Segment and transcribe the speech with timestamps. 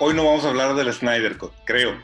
[0.00, 1.96] hoy no vamos a hablar del Snyder Cut, creo.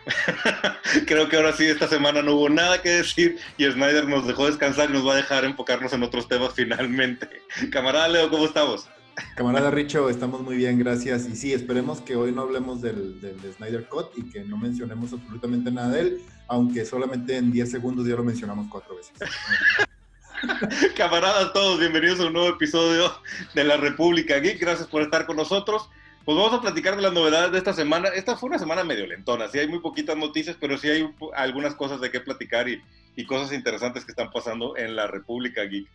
[1.07, 4.47] creo que ahora sí, esta semana no hubo nada que decir y Snyder nos dejó
[4.47, 7.29] descansar y nos va a dejar enfocarnos en otros temas finalmente.
[7.71, 8.89] Camarada Leo, ¿cómo estamos?
[9.37, 11.29] Camarada Richo, estamos muy bien, gracias.
[11.29, 15.13] Y sí, esperemos que hoy no hablemos del, del, Snyder Cut y que no mencionemos
[15.13, 19.13] absolutamente nada de él, aunque solamente en 10 segundos ya lo mencionamos cuatro veces.
[20.97, 23.13] Camaradas todos, bienvenidos a un nuevo episodio
[23.55, 24.61] de La República Geek.
[24.61, 25.89] Gracias por estar con nosotros.
[26.25, 28.09] Pues vamos a platicar de las novedades de esta semana.
[28.09, 31.75] Esta fue una semana medio lentona, sí hay muy poquitas noticias, pero sí hay algunas
[31.75, 32.83] cosas de qué platicar y,
[33.15, 35.87] y cosas interesantes que están pasando en la República Geek.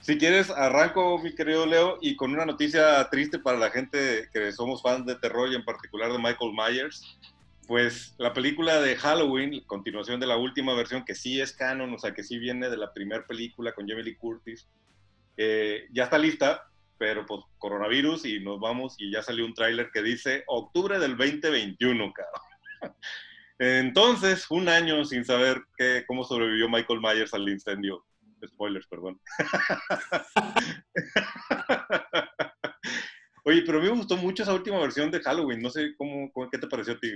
[0.00, 4.52] Si quieres, arranco, mi querido Leo, y con una noticia triste para la gente que
[4.52, 7.18] somos fans de terror y en particular de Michael Myers.
[7.66, 11.98] Pues la película de Halloween, continuación de la última versión, que sí es canon, o
[11.98, 14.68] sea, que sí viene de la primera película con Jamie Lee Curtis,
[15.36, 16.65] eh, ya está lista,
[16.98, 21.16] pero pues coronavirus y nos vamos y ya salió un tráiler que dice octubre del
[21.16, 22.42] 2021, cabrón.
[23.58, 28.04] Entonces, un año sin saber qué, cómo sobrevivió Michael Myers al incendio
[28.46, 29.20] Spoilers, perdón.
[33.44, 35.62] Oye, pero a mí me gustó mucho esa última versión de Halloween.
[35.62, 37.12] No sé cómo, qué te pareció a ti.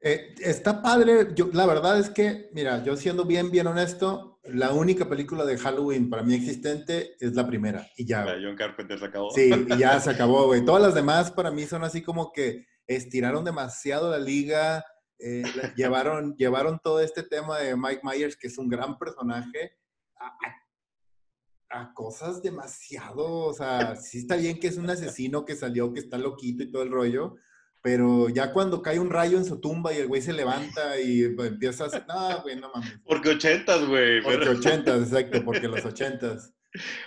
[0.00, 1.28] Eh, está padre.
[1.34, 5.58] Yo, la verdad es que, mira, yo siendo bien, bien honesto, la única película de
[5.58, 7.86] Halloween para mí existente es la primera.
[7.96, 8.24] Y ya.
[8.24, 9.30] La John Carpenter se acabó.
[9.30, 10.64] Sí, y ya se acabó, güey.
[10.64, 14.84] Todas las demás para mí son así como que estiraron demasiado la liga.
[15.18, 15.42] Eh,
[15.76, 19.76] llevaron, llevaron todo este tema de Mike Myers, que es un gran personaje,
[21.68, 26.00] a, cosas demasiado, o sea, sí está bien que es un asesino que salió, que
[26.00, 27.36] está loquito y todo el rollo,
[27.82, 31.24] pero ya cuando cae un rayo en su tumba y el güey se levanta y
[31.24, 32.98] empieza a hacer, no, güey, no mames.
[33.04, 34.22] Porque ochentas, güey.
[34.22, 36.52] Porque ochentas, exacto, porque los ochentas.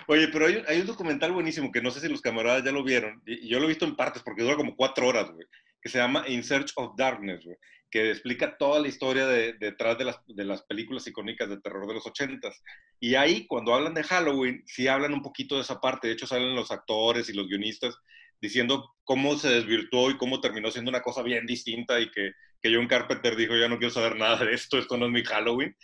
[0.08, 2.84] Oye, pero hay, hay, un documental buenísimo que no sé si los camaradas ya lo
[2.84, 5.46] vieron, y yo lo he visto en partes porque dura como cuatro horas, güey,
[5.80, 7.56] que se llama In Search of Darkness, güey
[7.94, 11.86] que explica toda la historia de, detrás de las, de las, películas icónicas de terror
[11.86, 12.60] de los ochentas.
[12.98, 16.08] Y ahí, cuando hablan de Halloween, sí hablan un poquito de esa parte.
[16.08, 17.96] De hecho, salen los actores y los guionistas
[18.40, 22.74] diciendo cómo se desvirtuó y cómo terminó siendo una cosa bien distinta y que, que
[22.74, 25.76] John Carpenter dijo, ya no quiero saber nada de esto, esto no es mi Halloween.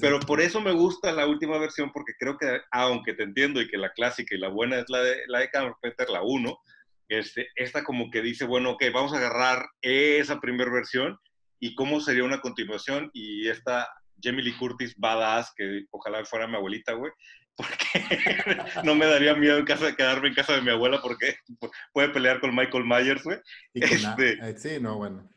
[0.00, 3.68] Pero por eso me gusta la última versión, porque creo que, aunque te entiendo y
[3.68, 6.58] que la clásica y la buena es la de, la de Carpenter, la 1,
[7.08, 11.18] este, esta como que dice, bueno, ok, vamos a agarrar esa primera versión
[11.58, 13.88] y cómo sería una continuación y esta
[14.22, 17.12] Jamie Lee Curtis badass, que ojalá fuera mi abuelita, güey,
[17.58, 17.88] porque
[18.84, 21.34] no me daría miedo en casa, quedarme en casa de mi abuela porque
[21.92, 23.38] puede pelear con Michael Myers, güey.
[23.74, 25.28] Este eh, sí, no, bueno.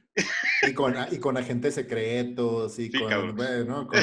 [0.67, 3.99] Y con, y con agentes secretos y con, bueno, con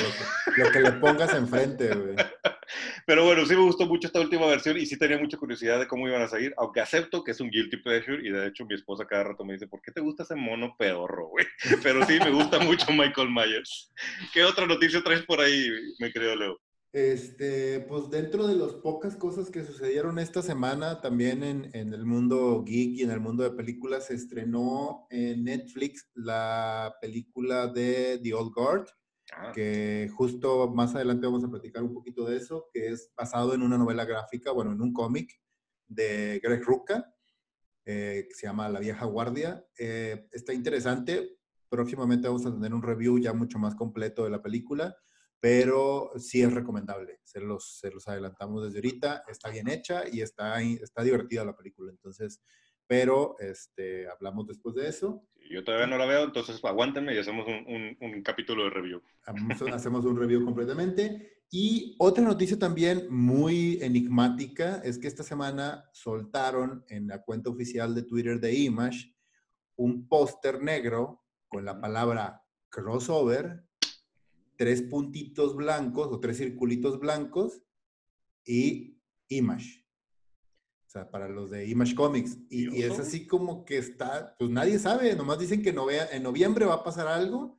[0.57, 2.17] lo, que, le pongas enfrente, güey.
[3.07, 5.87] Pero bueno, sí me gustó mucho esta última versión y sí tenía mucha curiosidad de
[5.87, 8.75] cómo iban a salir, aunque acepto que es un guilty pleasure y de hecho mi
[8.75, 11.47] esposa cada rato me dice, ¿por qué te gusta ese mono pedorro, güey?
[11.83, 13.93] Pero sí me gusta mucho Michael Myers.
[14.33, 15.71] ¿Qué otra noticia traes por ahí,
[16.01, 16.61] mi querido Leo?
[16.99, 22.05] Este, pues dentro de las pocas cosas que sucedieron esta semana, también en, en, el
[22.05, 28.19] mundo geek y en el mundo de películas, se estrenó en Netflix la película de
[28.21, 28.87] The Old Guard,
[29.33, 29.53] ah.
[29.55, 33.63] que justo más adelante vamos a platicar un poquito de eso, que es basado en
[33.63, 35.31] una novela gráfica, bueno, en un cómic
[35.87, 37.15] de Greg Rucka,
[37.85, 39.65] eh, que se llama La vieja guardia.
[39.79, 41.39] Eh, está interesante,
[41.69, 44.97] próximamente vamos a tener un review ya mucho más completo de la película
[45.41, 47.21] pero sí es recomendable.
[47.25, 49.25] Se los, se los adelantamos desde ahorita.
[49.29, 51.91] Está bien hecha y está, está divertida la película.
[51.91, 52.41] Entonces,
[52.87, 55.25] pero este, hablamos después de eso.
[55.51, 59.03] Yo todavía no la veo, entonces aguántenme y hacemos un, un, capítulo de review.
[59.73, 61.43] Hacemos un review completamente.
[61.51, 67.95] Y otra noticia también muy enigmática es que esta semana soltaron en la cuenta oficial
[67.95, 69.15] de Twitter de Image
[69.77, 73.68] un póster negro con la palabra crossover
[74.59, 77.63] tres puntitos blancos o tres circulitos blancos
[78.45, 79.87] y Image.
[80.87, 82.39] O sea, para los de Image Comics.
[82.51, 86.75] Y, es así como que está, pues nadie sabe, nomás dicen que en noviembre va
[86.75, 87.57] a pasar algo,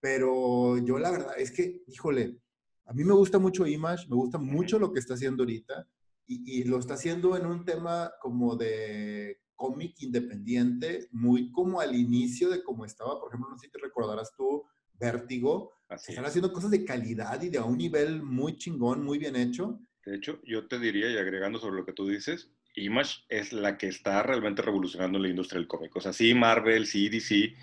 [0.00, 2.40] pero yo la verdad es que, híjole,
[2.86, 5.86] a mí me gusta mucho Image, me gusta mucho lo que está haciendo ahorita
[6.26, 11.94] y, y lo está haciendo en un tema como de cómic independiente, muy como al
[11.94, 14.64] inicio de cómo estaba, por ejemplo, no sé si te recordarás tú,
[14.94, 19.36] Vértigo, están haciendo cosas de calidad y de a un nivel muy chingón, muy bien
[19.36, 19.80] hecho.
[20.04, 23.76] De hecho, yo te diría, y agregando sobre lo que tú dices, Image es la
[23.76, 25.94] que está realmente revolucionando la industria del cómic.
[25.96, 27.54] O sea, sí Marvel, sí DC,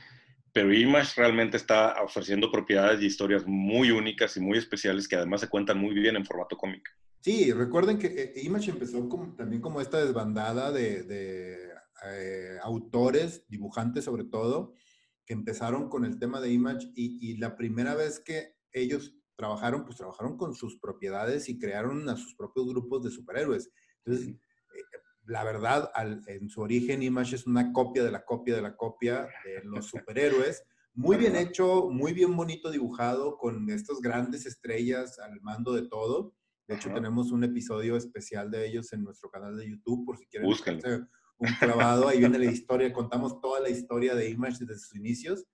[0.52, 5.42] pero Image realmente está ofreciendo propiedades y historias muy únicas y muy especiales que además
[5.42, 6.90] se cuentan muy bien en formato cómic.
[7.22, 11.70] Sí, recuerden que eh, Image empezó como, también como esta desbandada de, de
[12.06, 14.74] eh, autores, dibujantes sobre todo,
[15.28, 19.84] que empezaron con el tema de Image y, y, la primera vez que ellos trabajaron,
[19.84, 23.70] pues trabajaron con sus propiedades y crearon a sus propios grupos de superhéroes.
[24.06, 24.84] Entonces, eh,
[25.26, 28.78] la verdad, al, en su origen, Image es una copia de la copia de la
[28.78, 30.64] copia de los superhéroes.
[30.94, 36.34] Muy bien hecho, muy bien bonito dibujado, con estas grandes estrellas al mando de todo.
[36.68, 40.26] De hecho, tenemos un episodio especial de ellos en nuestro canal de YouTube, por si
[40.26, 40.50] quieren
[41.38, 45.46] un clavado, ahí viene la historia, contamos toda la historia de Image desde sus inicios.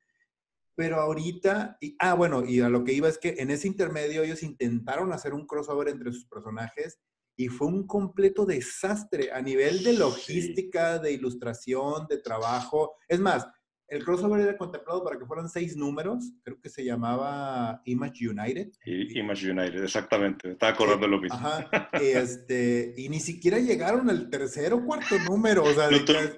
[0.76, 4.24] Pero ahorita, y, ah, bueno, y a lo que iba es que en ese intermedio
[4.24, 7.00] ellos intentaron hacer un crossover entre sus personajes
[7.36, 12.96] y fue un completo desastre a nivel de logística, de ilustración, de trabajo.
[13.08, 13.48] Es más,
[13.94, 18.72] el crossover era contemplado para que fueran seis números, creo que se llamaba Image United.
[18.86, 21.38] Y, Image United, exactamente, estaba acordando lo mismo.
[21.38, 25.64] Ajá, este, y ni siquiera llegaron al tercer o cuarto número.
[25.64, 25.90] O sea,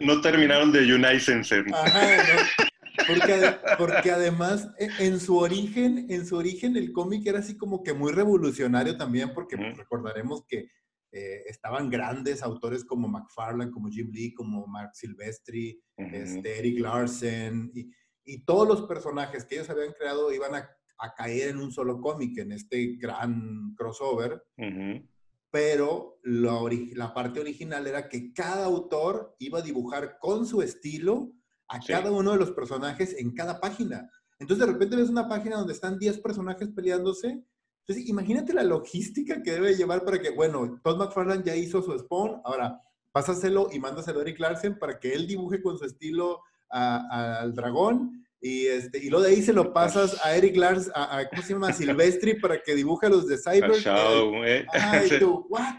[0.02, 1.32] no, terminaron de Unite
[1.74, 2.08] Ajá,
[3.08, 7.84] porque, porque, además, e, en su origen, en su origen, el cómic era así como
[7.84, 10.68] que muy revolucionario también, porque recordaremos que
[11.18, 17.72] eh, estaban grandes autores como McFarlane, como Jim Lee, como Mark Silvestri, este, Eric Larsen,
[17.74, 17.90] y,
[18.26, 22.02] y, todos los personajes que ellos habían creado iban a, a caer en un solo
[22.02, 24.44] cómic, en este gran crossover.
[25.50, 26.60] Pero la,
[26.96, 31.32] la, parte original era que cada autor iba a dibujar con su estilo
[31.70, 34.12] a cada uno de los personajes en cada página.
[34.38, 37.42] Entonces de repente ves una página donde están 10 personajes peleándose
[37.88, 41.96] entonces, imagínate la logística que debe llevar para que, bueno, Todd McFarlane ya hizo su
[42.00, 46.42] spawn, ahora pásaselo y mándaselo a Eric Larsen para que él dibuje con su estilo
[46.70, 48.26] al dragón.
[48.42, 51.54] Y, este, y luego de ahí se lo pasas a Eric Lars, a, ¿cómo se
[51.54, 51.70] llama?
[51.70, 53.72] A Silvestri para que dibuje a los de Cyber.
[54.46, 54.66] Eh.
[54.74, 55.76] Ay, tú, ¿what?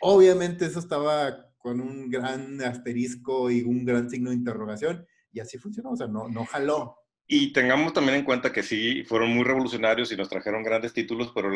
[0.00, 5.06] obviamente eso estaba con un gran asterisco y un gran signo de interrogación.
[5.30, 6.96] Y así funcionó, o sea, no, no jaló.
[7.32, 11.30] Y tengamos también en cuenta que sí, fueron muy revolucionarios y nos trajeron grandes títulos,
[11.32, 11.48] pero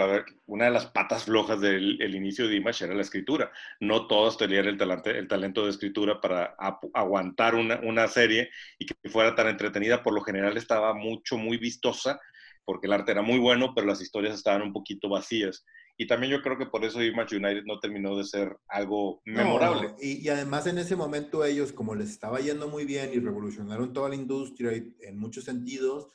[0.47, 3.51] una de las patas flojas del inicio de Image era la escritura.
[3.81, 6.55] No todos tenían el, talento, el talento de escritura para
[6.95, 10.05] aguantar una, una, serie y que fuera tan entretenida.
[10.05, 12.21] Por lo general estaba mucho, muy vistosa,
[12.65, 15.65] porque el arte era muy bueno, pero las historias estaban un poquito vacías.
[15.97, 19.95] Y también yo creo que por eso Image United no terminó de ser algo memorable.
[20.01, 24.09] y, además en ese momento ellos, como les estaba yendo muy bien y revolucionaron toda
[24.09, 26.09] la industria en muchos sentidos,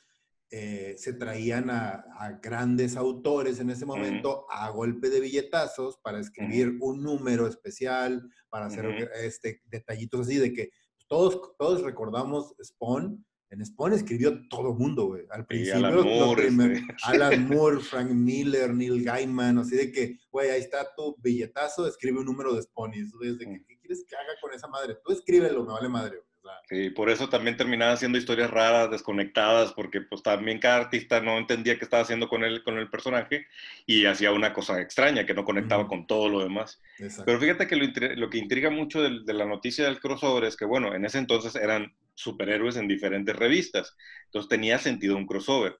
[0.52, 2.04] eh, se traían a,
[2.42, 8.66] grandes autores en ese momento a golpe de billetazos para escribir un número especial, para
[8.66, 10.70] hacer este, detallitos así de que
[11.06, 15.24] todos, todos recordamos Spawn, en Spawn escribió todo mundo, güey.
[15.30, 16.48] Al principio, Alan, Moore.
[17.02, 22.20] Alan Moore, Frank Miller, Neil Gaiman, así de que, güey, ahí está tu billetazo, escribe
[22.20, 22.94] un número de Spawn.
[22.94, 23.64] Y desde que, mm.
[23.66, 24.98] ¿qué quieres que haga con esa madre?
[25.04, 26.29] Tú escríbelo, me vale madre, güey.
[26.68, 31.36] Sí, por eso también terminaban haciendo historias raras, desconectadas, porque pues también cada artista no
[31.36, 33.46] entendía qué estaba haciendo con el, con el personaje
[33.86, 36.80] y hacía una cosa extraña que no conectaba con todo lo demás.
[37.24, 37.86] Pero fíjate que lo,
[38.16, 41.18] lo que intriga mucho de, de, la noticia del crossover es que, bueno, en ese
[41.18, 45.76] entonces eran superhéroes en diferentes revistas, entonces tenía sentido un crossover.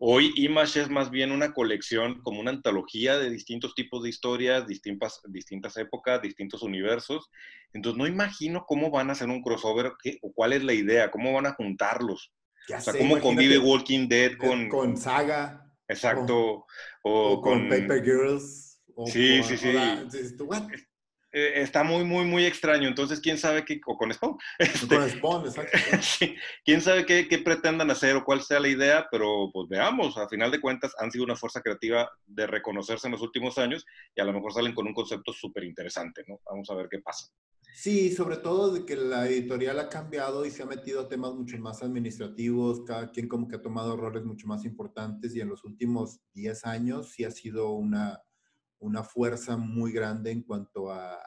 [0.00, 4.66] Hoy Image es más bien una colección, como una antología de distintos tipos de historias,
[4.66, 7.28] distintas, distintas épocas, distintos universos.
[7.72, 11.32] Entonces no imagino cómo van a hacer un crossover o cuál es la idea, cómo
[11.32, 12.32] van a juntarlos.
[12.72, 14.68] o sea, cómo convive Walking Dead con...
[14.68, 15.64] Con Saga.
[15.88, 16.66] Exacto.
[17.02, 18.80] O, con, Paper Girls.
[19.06, 19.72] sí, sí, sí.
[21.30, 22.88] Eh, está muy, muy, muy extraño.
[22.88, 24.36] Entonces, ¿quién sabe qué, o con Spawn?
[24.88, 25.78] con este, Spawn, exacto.
[26.64, 29.06] ¿Quién sabe qué, qué, pretendan hacer o cuál sea la idea?
[29.10, 33.12] Pero pues veamos, a final de cuentas han sido una fuerza creativa de reconocerse en
[33.12, 36.40] los últimos años y a lo mejor salen con un concepto súper interesante, ¿no?
[36.46, 37.26] Vamos a ver qué pasa.
[37.74, 41.34] Sí, sobre todo de que la editorial ha cambiado y se ha metido a temas
[41.34, 45.48] mucho más administrativos, cada quien como que ha tomado roles mucho más importantes y en
[45.48, 48.20] los últimos 10 años sí ha sido una
[48.80, 51.18] una fuerza muy grande en cuanto a,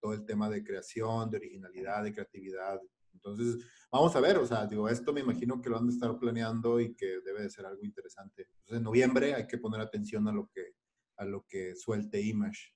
[0.00, 2.80] todo el tema de creación, de originalidad, de creatividad.
[3.12, 3.58] Entonces,
[3.92, 6.80] vamos a ver, o sea, digo, esto me imagino que lo han de estar planeando
[6.80, 8.48] y que debe de ser algo interesante.
[8.60, 10.74] Entonces, en noviembre hay que poner atención a lo que,
[11.18, 12.72] a lo que suelte Image.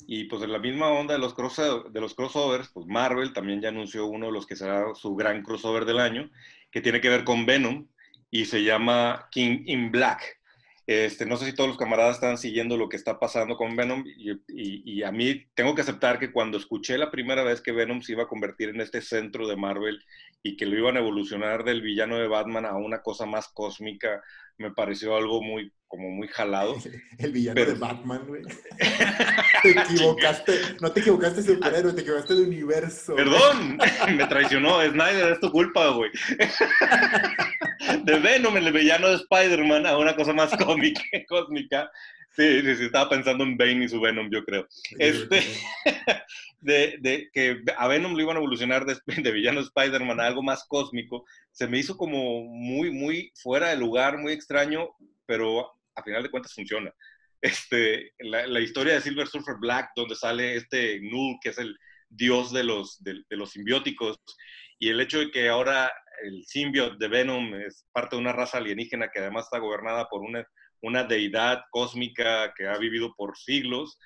[0.00, 3.70] Y pues en la misma onda de los, de los crossovers, pues Marvel también ya
[3.70, 6.30] anunció uno de los que será su gran crossover del año,
[6.70, 7.88] que tiene que ver con Venom
[8.30, 10.38] y se llama King in Black.
[10.86, 14.04] Este, no sé si todos los camaradas están siguiendo lo que está pasando con Venom
[14.06, 18.12] y, a mí tengo que aceptar que cuando escuché la primera vez que Venom se
[18.12, 20.00] iba a convertir en este centro de Marvel
[20.44, 24.22] y que lo iban a evolucionar del villano de Batman a una cosa más cósmica,
[24.58, 26.76] me pareció algo muy como muy jalado.
[27.18, 28.42] El villano de Batman, güey.
[29.62, 33.14] te equivocaste, no te equivocaste de superhéroe, te equivocaste de universo.
[33.14, 33.78] Perdón,
[34.16, 36.10] me traicionó, Snyder, es tu culpa, güey.
[38.04, 41.90] de Venom, el villano de Spider-Man, a una cosa más cómica, cósmica.
[42.30, 44.68] Sí, sí, sí, estaba pensando en Bane y su Venom, yo creo.
[44.98, 45.42] Este,
[46.60, 50.42] de, de, que a Venom lo iban a evolucionar de, de villano Spider-Man a algo
[50.42, 54.90] más cósmico, se me hizo como muy, muy fuera de lugar, muy extraño,
[55.24, 56.92] pero a final de cuentas funciona.
[57.42, 61.76] Este, la, la, historia de Silver Surfer Black, donde sale este Null, que es el
[62.08, 64.18] dios de los, de, los simbióticos,
[64.78, 68.56] y el hecho de que ahora el simbionte de Venom es parte de una raza
[68.56, 70.46] alienígena que además está gobernada por una,
[70.80, 73.98] una deidad cósmica que ha vivido por siglos,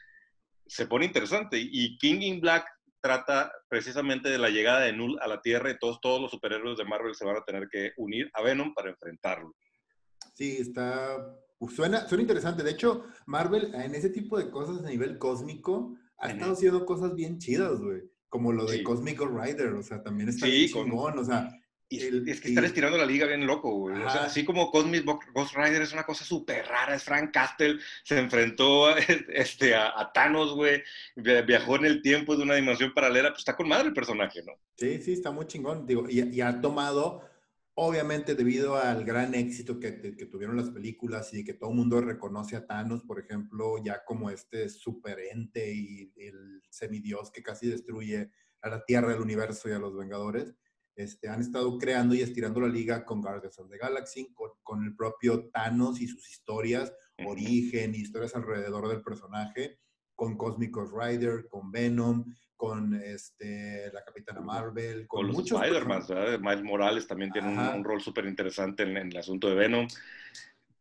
[0.67, 1.59] se pone interesante.
[1.59, 2.67] Y King in Black
[3.01, 6.79] trata precisamente de la llegada de Null a la Tierra y todos, todos los superhéroes
[6.79, 9.55] de Marvel se van a tener que unir a Venom para enfrentarlo.
[10.35, 11.17] Sí, está
[11.69, 12.63] Suena, suena interesante.
[12.63, 17.15] De hecho, Marvel en ese tipo de cosas a nivel cósmico ha estado haciendo cosas
[17.15, 18.03] bien chidas, güey.
[18.29, 18.83] Como lo de sí.
[18.83, 21.51] Cosmic Rider, o sea, también está sí, chingón, o sea...
[21.93, 22.51] Y, el, es que y...
[22.53, 24.01] están estirando la liga bien loco, güey.
[24.01, 27.81] O sea, así como Cosmic Ghost Rider es una cosa súper rara, es Frank Castle,
[28.05, 28.97] se enfrentó
[29.29, 30.85] este, a, a Thanos, güey,
[31.17, 34.53] viajó en el tiempo de una dimensión paralela, pues está con madre el personaje, ¿no?
[34.77, 37.29] Sí, sí, está muy chingón, digo, y, y ha tomado
[37.83, 41.99] Obviamente, debido al gran éxito que, que, tuvieron las películas y que todo el mundo
[42.03, 48.31] reconoce a Thanos, por ejemplo, ya como este superente y el semidios que casi destruye
[48.61, 50.55] a la Tierra, el universo y a los Vengadores,
[50.95, 54.85] este, han estado creando y estirando la liga con Guardians of the Galaxy, con, con
[54.85, 56.93] el propio Thanos y sus historias,
[57.25, 59.79] origen, historias alrededor del personaje,
[60.21, 66.05] con Cosmic Rider, con Venom, con este, la Capitana Marvel, con, con los Spider-Man,
[66.43, 69.89] Miles Morales también tiene un, un, rol súper interesante en, en, el asunto de Venom.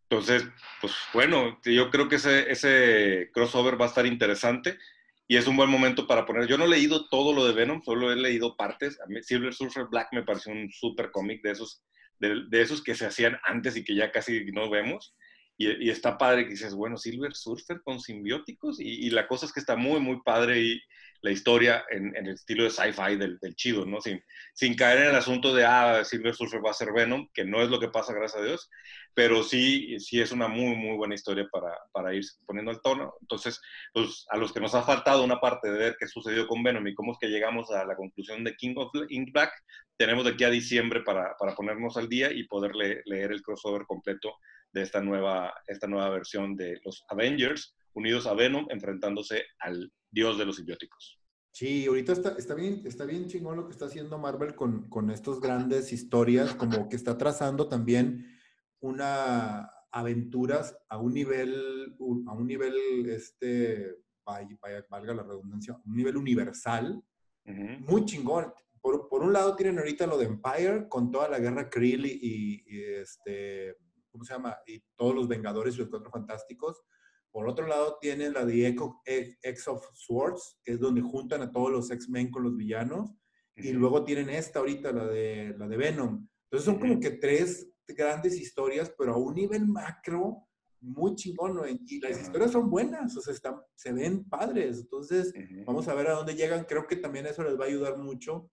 [0.10, 0.46] Entonces,
[0.82, 4.78] pues bueno, yo creo que ese, ese crossover va a estar interesante
[5.26, 6.46] y es un buen momento para poner.
[6.46, 9.00] Yo no he leído todo lo de Venom, solo he leído partes.
[9.00, 11.82] A mí Silver Surfer Black me pareció un súper cómic de esos,
[12.20, 15.16] de, de, esos que se hacían antes y que ya casi no vemos.
[15.60, 19.46] Y, y, está padre que dices, bueno, Silver Surfer con simbióticos y, y, la cosa
[19.46, 20.82] es que está muy, muy padre y,
[21.22, 24.00] la historia en, en el estilo de sci-fi del, del, chido, ¿no?
[24.02, 24.24] Sin,
[24.54, 27.62] sin caer en el asunto de, ah, Silver Surfer va a ser Venom, que no
[27.62, 28.70] es lo que pasa, gracias a Dios,
[29.14, 33.14] pero sí, sí es una muy, muy buena historia para, para ir poniendo el tono.
[33.22, 33.60] Entonces,
[33.94, 36.88] pues a los que nos ha faltado una parte de ver qué sucedió con Venom
[36.88, 39.52] y cómo es que llegamos a la conclusión de King of Ink Black,
[39.98, 43.42] tenemos de aquí a diciembre para, para ponernos al día y poder le, leer el
[43.42, 44.34] crossover completo
[44.72, 50.38] de esta nueva, esta nueva versión de los Avengers unidos a Venom enfrentándose al dios
[50.38, 51.20] de los simbióticos.
[51.52, 55.10] Sí, ahorita está, está, bien, está bien chingón lo que está haciendo Marvel con, con
[55.10, 58.40] estas grandes historias, como que está trazando también
[58.80, 61.96] una aventuras a un nivel,
[62.28, 67.04] a un nivel, este, valga la redundancia, un nivel universal,
[67.46, 67.80] uh -huh.
[67.80, 68.54] muy chingón.
[68.82, 72.20] Por, por, un lado tienen ahorita lo de Empire con toda la guerra Krill y,
[72.22, 73.76] y, y este,
[74.12, 74.58] ¿cómo se llama?
[74.66, 76.82] Y todos los Vengadores y los Cuatro Fantásticos.
[77.32, 81.52] Por otro lado, tienen la de Echo, X of Swords, que es donde juntan a
[81.52, 83.10] todos los X-Men con los villanos.
[83.10, 83.14] Uh
[83.56, 83.66] -huh.
[83.66, 86.28] Y luego tienen esta ahorita, la de, la de Venom.
[86.46, 86.82] Entonces son uh -huh.
[86.82, 90.48] como que tres grandes historias, pero a un nivel macro
[90.82, 91.56] muy chingón.
[91.56, 91.68] ¿no?
[91.68, 94.80] Y las historias son buenas, o sea, están, se ven padres.
[94.80, 95.66] Entonces, uh -huh.
[95.66, 96.66] vamos a ver a dónde llegan.
[96.66, 98.50] Creo que también eso les va a ayudar mucho.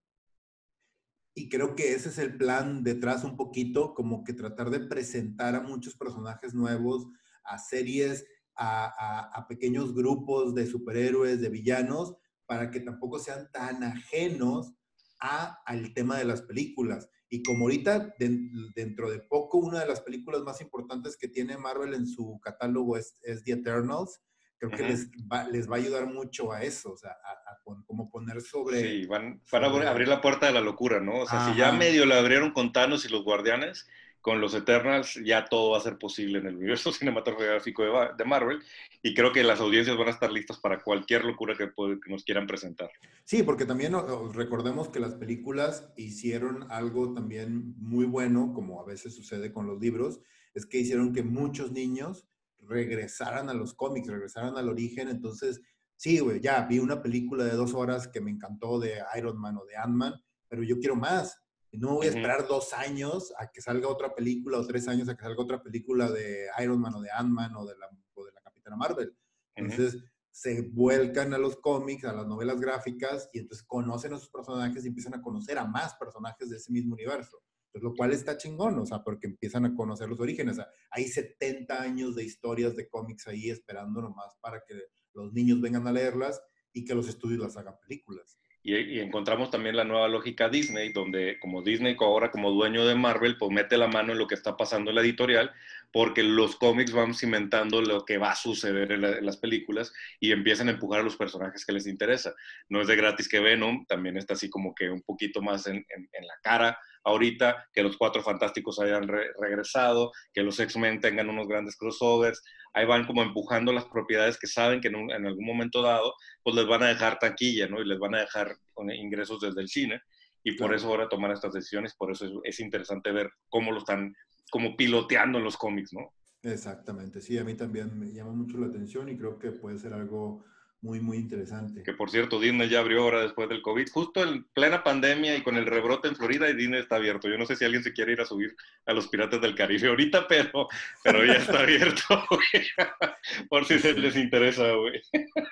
[1.38, 5.54] Y creo que ese es el plan detrás un poquito, como que tratar de presentar
[5.54, 7.06] a muchos personajes nuevos,
[7.44, 8.24] a series
[8.54, 12.16] a, a, a, pequeños grupos de superhéroes, de villanos,
[12.46, 14.72] para que tampoco sean tan ajenos
[15.20, 17.10] a, al tema de las películas.
[17.28, 21.58] Y como ahorita, de, dentro de poco, una de las películas más importantes que tiene
[21.58, 24.22] Marvel en su catálogo es, es The Eternals,
[24.58, 24.76] creo uh -huh.
[24.76, 28.10] que les va, les va, a ayudar mucho a eso, o sea, a, a como
[28.10, 28.80] poner sobre...
[28.80, 29.86] Sí, van, van sobre...
[29.86, 31.20] a abrir la puerta de la locura, ¿no?
[31.20, 31.52] O sea, Ajá.
[31.52, 33.86] si ya medio la abrieron con Thanos y los Guardianes,
[34.26, 38.24] con los Eternals ya todo va a ser posible en el universo cinematográfico de, de,
[38.24, 38.58] Marvel
[39.00, 42.24] y creo que las audiencias van a estar listas para cualquier locura que, que nos
[42.24, 42.90] quieran presentar.
[43.24, 43.92] Sí, porque también
[44.32, 49.80] recordemos que las películas hicieron algo también muy bueno, como a veces sucede con los
[49.80, 50.18] libros,
[50.54, 52.26] es que hicieron que muchos niños
[52.68, 55.60] regresaran a los cómics, regresaran al origen, entonces,
[55.96, 59.56] sí, güey, ya vi una película de dos horas que me encantó de Iron Man
[59.56, 60.14] o de Ant-Man,
[60.48, 61.38] pero yo quiero más
[61.78, 65.16] no voy a esperar dos años a que salga otra película o tres años a
[65.16, 68.32] que salga otra película de Iron Man o de Ant-Man o, de la, o de
[68.32, 69.14] la Capitana Marvel.
[69.54, 70.10] Entonces uh -huh.
[70.30, 74.84] se vuelcan a los cómics, a las novelas gráficas y entonces conocen a sus personajes
[74.84, 77.42] y empiezan a conocer a más personajes de ese mismo universo.
[77.76, 80.54] Pues, lo cual está chingón, o sea, porque empiezan a conocer los orígenes.
[80.54, 84.74] O sea, hay 70 años de historias de cómics ahí esperando nomás para que
[85.12, 86.40] los niños vengan a leerlas
[86.72, 88.38] y que los estudios las hagan películas.
[88.62, 93.36] Y, encontramos también la nueva lógica Disney, donde como Disney ahora como dueño de Marvel,
[93.36, 95.52] pues mete la mano en lo que está pasando en la editorial,
[95.96, 100.68] porque los cómics van cimentando lo que va a suceder en, las películas y empiezan
[100.68, 102.34] a empujar a los personajes que les interesa.
[102.68, 105.76] No es de gratis que Venom, también está así como que un poquito más en,
[105.76, 111.48] en la cara ahorita, que los Cuatro Fantásticos hayan regresado, que los X-Men tengan unos
[111.48, 116.12] grandes crossovers, ahí van como empujando las propiedades que saben que en, algún momento dado,
[116.42, 117.80] pues les van a dejar taquilla, ¿no?
[117.80, 118.54] Y les van a dejar
[118.94, 120.02] ingresos desde el cine,
[120.44, 123.78] y por eso ahora toman estas decisiones, por eso es, es interesante ver cómo lo
[123.78, 124.14] están
[124.50, 126.12] como piloteando en los cómics, ¿no?
[126.42, 129.92] Exactamente, sí, a mí también me llama mucho la atención y creo que puede ser
[129.92, 130.44] algo
[130.86, 131.82] muy, muy interesante.
[131.82, 135.42] Que por cierto, Disney ya abrió ahora después del COVID, justo en plena pandemia y
[135.42, 137.28] con el rebrote en Florida y Disney está abierto.
[137.28, 139.88] Yo no sé si alguien se quiere ir a subir a los Piratas del Caribe
[139.88, 140.68] ahorita, pero,
[141.02, 142.02] pero ya está abierto,
[143.48, 145.00] por si se les interesa, güey.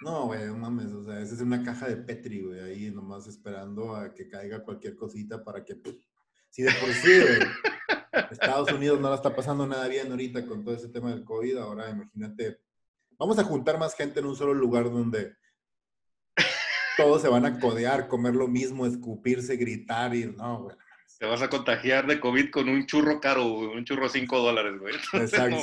[0.02, 3.26] No, güey, no mames, o sea, esa es una caja de Petri, güey, ahí nomás
[3.26, 5.76] esperando a que caiga cualquier cosita para que,
[6.50, 7.38] si de por sí, güey.
[8.30, 11.58] Estados Unidos no la está pasando nada bien ahorita con todo ese tema del COVID,
[11.58, 12.58] ahora imagínate
[13.18, 15.36] Vamos a juntar más gente en un solo lugar donde
[16.96, 20.76] todos se van a codear, comer lo mismo, escupirse, gritar y no, güey.
[21.18, 24.94] Te vas a contagiar de COVID con un churro caro, un churro 5 dólares, güey.
[25.22, 25.56] Exacto.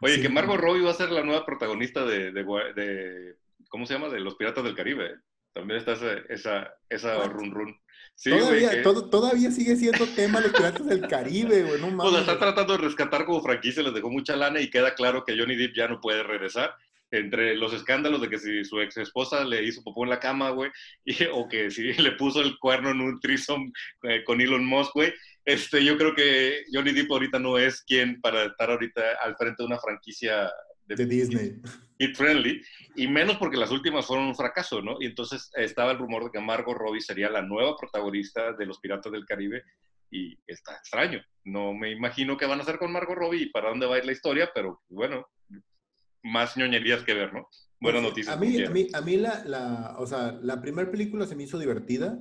[0.00, 3.36] Oye, que Margot Robbie va a ser la nueva protagonista de, de,
[3.68, 4.08] ¿cómo se llama?
[4.08, 5.20] De Los Piratas del Caribe.
[5.52, 7.80] También está esa, esa, esa run run
[8.24, 11.80] todavía, todavía sigue siendo tema los piratas del Caribe, güey.
[11.80, 14.94] No Pues la está tratando de rescatar como franquicia, les dejó mucha lana y queda
[14.94, 16.74] claro que Johnny Depp ya no puede regresar.
[17.12, 20.50] Entre los escándalos de que si su ex esposa le hizo popó en la cama,
[20.50, 20.70] güey,
[21.32, 25.14] o que si le puso el cuerno en un trisom eh, con Elon Musk, güey,
[25.44, 29.62] este, yo creo que Johnny Depp ahorita no es quien para estar ahorita al frente
[29.62, 30.50] de una franquicia
[30.86, 31.60] de, Disney.
[31.98, 32.62] Kid Friendly,
[32.94, 34.96] y menos porque las últimas fueron un fracaso, ¿no?
[35.00, 38.78] Y entonces estaba el rumor de que Margot Robbie sería la nueva protagonista de Los
[38.80, 39.62] Piratas del Caribe,
[40.10, 41.20] y está extraño.
[41.44, 43.98] No me imagino qué van a hacer con Margot Robbie y para dónde va a
[43.98, 45.26] ir la historia, pero bueno,
[46.22, 47.48] más ñoñerías que ver, ¿no?
[47.80, 48.36] Buenas noticias.
[48.36, 51.42] A mí, a mí, a mí la, la, o sea, la primera película se me
[51.42, 52.18] hizo divertida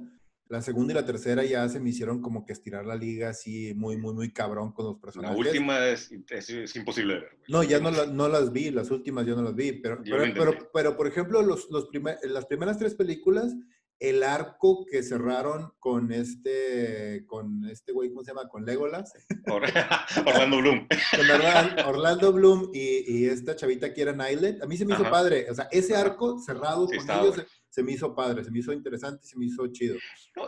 [0.48, 3.74] la segunda y la tercera ya se me hicieron como que estirar la liga así
[3.76, 5.38] muy, muy, muy cabrón con los personajes.
[5.38, 7.38] La última es, es, imposible de ver.
[7.48, 10.98] No, ya no, no, las vi, las últimas ya no las vi, pero, pero, pero,
[10.98, 13.56] por ejemplo, los, los primer, las primeras tres películas,
[14.00, 18.48] el arco que cerraron con este, con este güey, ¿cómo se llama?
[18.48, 19.14] Con Legolas.
[20.26, 20.88] Orlando Bloom.
[20.88, 25.10] con Orlando, Bloom y, y, esta chavita que era Nylet, a mí se me hizo
[25.10, 25.50] padre.
[25.50, 29.28] O sea, ese arco cerrado con ellos se me hizo padre, se me hizo interesante,
[29.28, 29.98] se me hizo chido.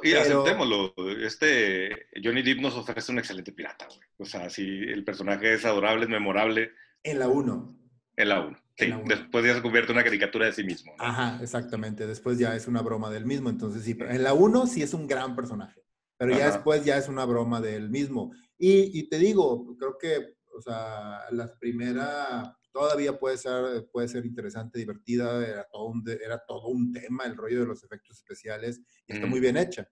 [0.02, 4.00] y aceptémoslo, este Johnny Depp nos ofrece un excelente pirata, güey.
[4.18, 6.72] O sea, si el personaje es adorable, es memorable.
[7.04, 7.80] En la 1.
[8.16, 8.58] En la 1.
[8.78, 10.94] Sí, después ya se convierte en una caricatura de sí mismo.
[11.00, 12.08] Ajá, exactamente.
[12.08, 13.50] Después ya es una broma del mismo.
[13.50, 15.84] Entonces, sí, en la 1 sí es un gran personaje.
[16.18, 18.32] Pero ya después ya es una broma del mismo.
[18.58, 24.26] Y, y, te digo, creo que, o sea, las primeras todavía puede ser, puede ser
[24.26, 28.82] interesante, divertida, era todo, un, era todo un tema el rollo de los efectos especiales
[29.08, 29.90] y está muy bien hecha.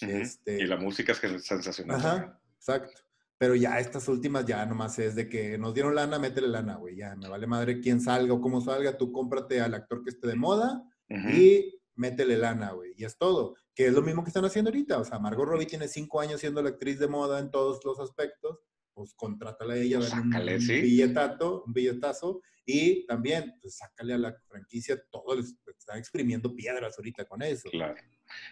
[0.00, 1.96] este, y la música es sensacional.
[1.96, 3.02] Ajá, exacto.
[3.38, 6.96] Pero ya estas últimas ya nomás es de que nos dieron lana, métele lana, güey.
[6.96, 10.28] Ya me vale madre quién salga o cómo salga, tú cómprate al actor que esté
[10.28, 12.94] de moda y métele lana, güey.
[12.96, 13.56] Y es todo.
[13.74, 14.98] Que es lo mismo que están haciendo ahorita.
[14.98, 17.98] O sea, Margot Robbie tiene cinco años siendo la actriz de moda en todos los
[18.00, 18.60] aspectos
[18.98, 20.30] pues contrátala a ella, pues un,
[20.82, 26.98] billetato, un billetazo y también, pues sácale a la franquicia todo, les están exprimiendo piedras
[26.98, 27.70] ahorita con eso.
[27.70, 27.94] Claro.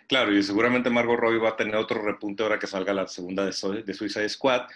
[0.07, 3.45] Claro, y seguramente Margot Robbie va a tener otro repunte ahora que salga la segunda
[3.45, 4.69] de, de Suicide Squad,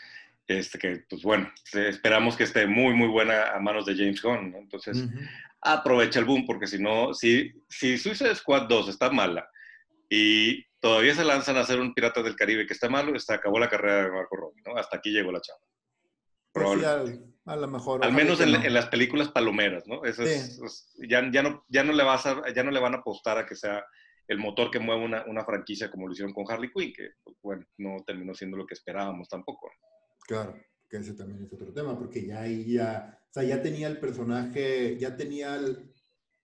[0.48, 4.56] este que, pues bueno, esperamos que esté muy, muy buena a manos de James Gunn,
[4.56, 5.04] Entonces,
[5.60, 9.48] aprovecha el boom, porque si no, si, si Suicide Squad 2 está mala
[10.08, 13.58] y todavía se lanzan a hacer un Pirata del Caribe que está malo, se acabó
[13.58, 14.76] la carrera de Marco Robbie, ¿no?
[14.76, 15.60] Hasta aquí llegó la chava.
[16.52, 16.84] Pues
[17.46, 18.04] a, lo mejor.
[18.04, 20.04] Al menos en, las películas palomeras, ¿no?
[20.04, 20.60] Eso es,
[21.08, 23.46] ya, ya, no, ya, no le vas a, ya no le van a apostar a
[23.46, 23.84] que sea
[24.26, 27.36] el motor que mueve una, una franquicia como lo hicieron con Harley Quinn, que, pues,
[27.42, 29.70] bueno, no terminó siendo lo que esperábamos tampoco.
[30.26, 30.56] Claro,
[30.88, 33.98] que ese también es otro tema, porque ya ahí ya, o sea, ya tenía el
[33.98, 35.92] personaje, ya tenía el,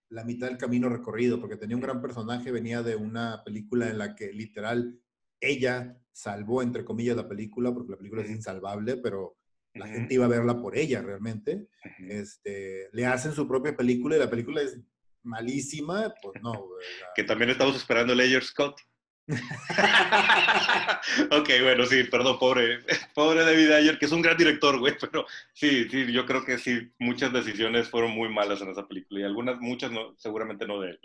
[0.09, 3.97] la mitad del camino recorrido, porque tenía un gran personaje, venía de una película en
[3.97, 4.99] la que literal
[5.39, 9.37] ella salvó, entre comillas, la película, porque la película es insalvable, pero
[9.73, 11.67] la gente iba a verla por ella realmente.
[11.99, 14.79] este, le hacen su propia película y la película es
[15.23, 16.51] malísima, pues no.
[17.15, 18.79] que también estamos esperando Ledger Scott.
[21.31, 22.79] ok, bueno, sí, perdón, pobre,
[23.13, 26.57] pobre David Ayer, que es un gran director, güey, pero sí, sí, yo creo que
[26.57, 30.79] sí, muchas decisiones fueron muy malas en esa película y algunas, muchas no, seguramente no
[30.79, 30.99] de él.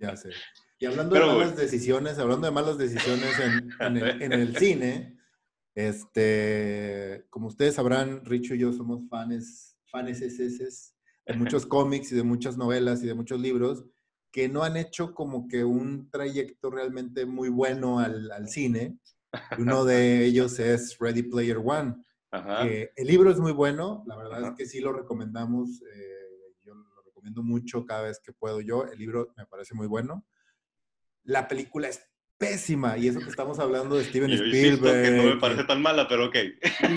[0.00, 0.30] Ya sé.
[0.78, 3.38] Y hablando de malas decisiones, hablando de malas decisiones
[3.80, 5.18] en, el, cine,
[5.74, 12.22] este, como ustedes sabrán, Richo y yo somos fans, fans de muchos cómics y de
[12.22, 13.84] muchas novelas y de muchos libros
[14.36, 18.98] que no han hecho como que un trayecto realmente muy bueno al, al cine.
[19.58, 21.94] Uno de ellos es Ready Player One.
[22.96, 25.80] el libro es muy bueno, la verdad es que sí lo recomendamos.
[25.90, 28.84] Eh, yo lo recomiendo mucho cada vez que puedo yo.
[28.84, 30.26] El libro me parece muy bueno.
[31.24, 32.06] La película es
[32.38, 32.96] pésima.
[32.96, 35.02] Y eso que estamos hablando de Steven Yo Spielberg.
[35.04, 36.36] que no me parece tan mala, pero ok.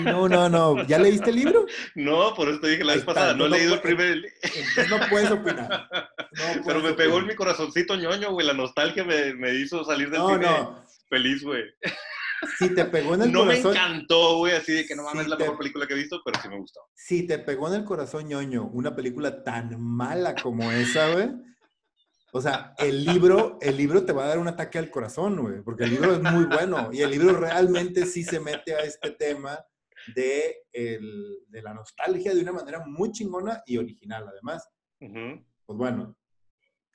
[0.04, 0.86] No, no, no.
[0.86, 1.66] ¿Ya leíste el libro?
[1.94, 3.34] No, por eso te dije la vez pasada.
[3.34, 4.22] No, he leído el primer.
[4.42, 5.88] Entonces no puedes opinar.
[6.66, 8.46] pero me pegó en mi corazoncito ñoño, güey.
[8.46, 10.48] La nostalgia me, me hizo salir del cine
[11.08, 11.64] feliz, güey.
[12.58, 13.62] Si te pegó en el no corazón.
[13.62, 15.96] No me encantó, güey, así de que no mames, es la mejor película que he
[15.96, 16.80] visto, pero sí me gustó.
[16.94, 21.28] Si te pegó en el corazón ñoño una película tan mala como esa, güey
[22.32, 25.62] o sea, el libro, el libro te va a dar un ataque al corazón, güey,
[25.62, 29.10] porque el libro es muy bueno y el libro realmente sí se mete a este
[29.10, 29.58] tema
[30.14, 34.68] de, de la nostalgia de una manera muy chingona y original, además.
[34.98, 36.16] Pues bueno,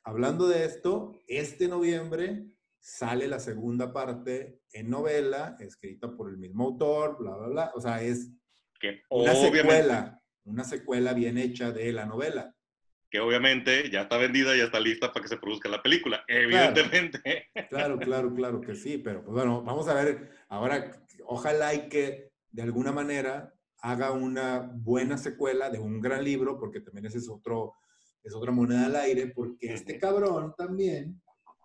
[0.04, 2.46] hablando de esto, este noviembre
[2.80, 7.72] sale la segunda parte en novela, escrita por el mismo autor, bla, bla, bla.
[7.76, 8.32] O sea, es
[9.10, 12.55] una secuela, una secuela bien hecha de la novela
[13.16, 17.48] que obviamente ya está vendida, ya está lista para que se produzca la película, evidentemente.
[17.70, 20.92] Claro, claro, claro, que sí, pero pues bueno, vamos a ver, ahora
[21.24, 26.82] ojalá y que de alguna manera haga una buena secuela de un gran libro, porque
[26.82, 27.76] también ese es otro,
[28.22, 31.22] es otra moneda al aire, porque este cabrón también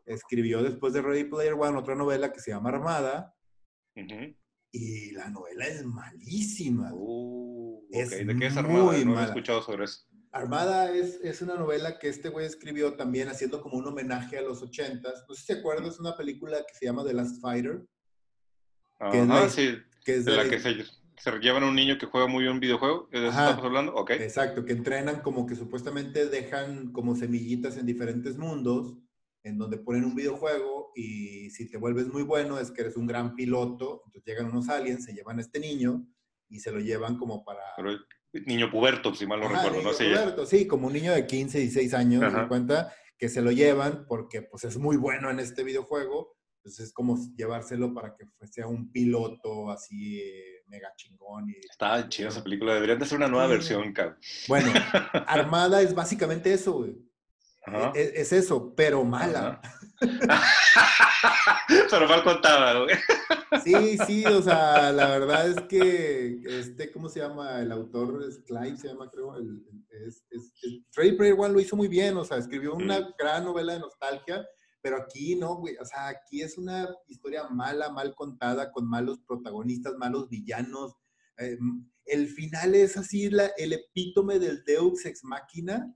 [0.07, 3.35] escribió después de Ready Player One otra novela que se llama Armada,
[4.71, 6.93] y la novela es malísima.
[6.95, 9.05] Uh, ¿De qué es Armada?
[9.05, 10.07] no he escuchado sobre eso.
[10.33, 14.43] Armada es, es, una novela que este güey escribió también haciendo como un homenaje a
[14.43, 15.25] los ochentas.
[15.29, 17.85] No sé si se acuerdan, es una película que se llama The Last Fighter.
[19.11, 19.77] Que ah, sí.
[20.05, 20.85] Que es de, la, que se,
[21.17, 23.09] se, llevan a un niño que juega muy bien un videojuego.
[23.11, 23.95] ¿De eso estamos hablando?
[23.95, 24.11] Ok.
[24.11, 28.97] Exacto, que entrenan como que supuestamente dejan como semillitas en diferentes mundos,
[29.43, 33.07] en donde ponen un videojuego y si te vuelves muy bueno es que eres un
[33.07, 34.03] gran piloto.
[34.07, 36.07] Entonces llegan unos aliens, se llevan a este niño
[36.49, 37.63] y se lo llevan como para
[38.33, 39.83] niño puberto, si mal no recuerdo.
[39.83, 43.43] no sé puberto, sí, como un niño de 15, 16 años, me cuenta, que se
[43.43, 46.37] lo llevan porque pues es muy bueno en este videojuego.
[46.63, 51.49] Entonces es como llevárselo para que sea un piloto así eh, mega chingón.
[51.49, 54.19] Y, Está chida esa película, deberían de ser una nueva versión, cabrón.
[54.47, 54.71] Bueno,
[55.27, 56.97] Armada es básicamente eso, güey.
[57.95, 59.61] E, es, eso, pero mala.
[61.91, 62.97] pero mal contada, güey.
[63.65, 67.61] Sí, sí, o sea, la verdad es que, este, ¿cómo se llama?
[67.61, 69.37] El autor es Clive, se llama, creo.
[69.37, 69.63] El,
[70.07, 70.53] es, es,
[70.91, 73.15] Trey Prayer One lo hizo muy bien, o sea, escribió una mm.
[73.19, 74.47] gran novela de nostalgia,
[74.81, 79.19] pero aquí no, güey, o sea, aquí es una historia mala, mal contada, con malos
[79.27, 80.95] protagonistas, malos villanos.
[81.39, 81.59] Eh,
[82.07, 85.93] el final es así la, el epítome del Deux Ex Máquina.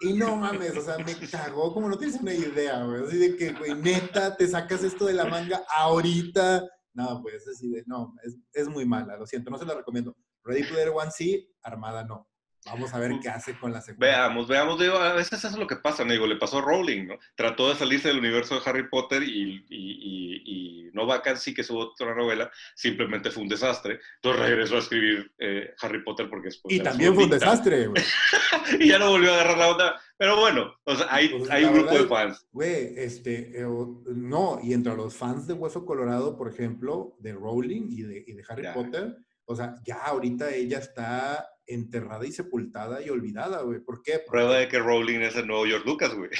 [0.00, 3.04] Y no mames, o sea, me cagó como no tienes una idea, güey.
[3.04, 6.68] Así de que, güey, neta, te sacas esto de la manga ahorita.
[6.94, 10.16] No, pues, así de, no, es, es muy mala, lo siento, no se la recomiendo.
[10.44, 12.28] Ready Player One sí, Armada no.
[12.66, 14.06] Vamos a ver qué hace con la segunda.
[14.06, 14.78] Veamos, veamos.
[14.78, 17.14] Digo, a veces eso es lo que pasa, digo, le pasó a Rowling, ¿no?
[17.34, 21.66] Trató de salirse del universo de Harry Potter y, y, y, No Vacancy, que es
[21.66, 23.98] su otra novela, simplemente fue un desastre.
[24.16, 26.72] Entonces regresó a escribir eh, Harry Potter porque después...
[26.72, 28.02] Y también fue un desastre, güey.
[28.78, 30.00] y ya no volvió a agarrar la onda.
[30.16, 32.46] Pero bueno, o sea, hay, pues, hay un grupo de fans.
[32.52, 33.66] Güey, este, eh,
[34.14, 38.32] no, y entre los fans de Hueso Colorado, por ejemplo, de Rowling y de, y
[38.34, 43.80] de Harry Potter, o sea, ya ahorita ella está enterrada y sepultada y olvidada, güey.
[43.80, 44.20] ¿Por qué?
[44.26, 46.30] Prueba de que Rowling es el nuevo George Lucas, güey.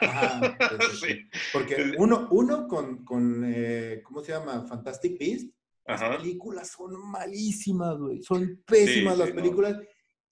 [0.00, 0.56] Ajá,
[1.00, 1.28] sí.
[1.52, 4.66] Porque uno, uno con, con eh, ¿cómo se llama?
[4.66, 5.52] Fantastic Beasts.
[5.86, 8.22] Las películas son malísimas, güey.
[8.22, 9.78] Son pésimas las películas.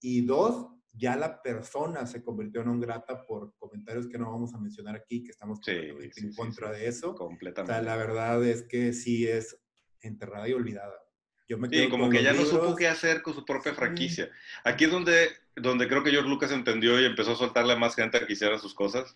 [0.00, 4.52] Y dos, ya la persona se convirtió en un grata por comentarios que no vamos
[4.52, 7.14] a mencionar aquí, que estamos completamente en contra de eso.
[7.14, 7.72] Completamente.
[7.72, 9.60] O sea, la verdad es que sí es
[10.00, 11.03] enterrada y olvidada.
[11.46, 14.30] Yo me sí, como que ya no supo qué hacer con su propia franquicia.
[14.64, 17.94] Aquí es donde, donde creo que George Lucas entendió y empezó a soltarle a más
[17.94, 19.14] gente a que hiciera sus cosas.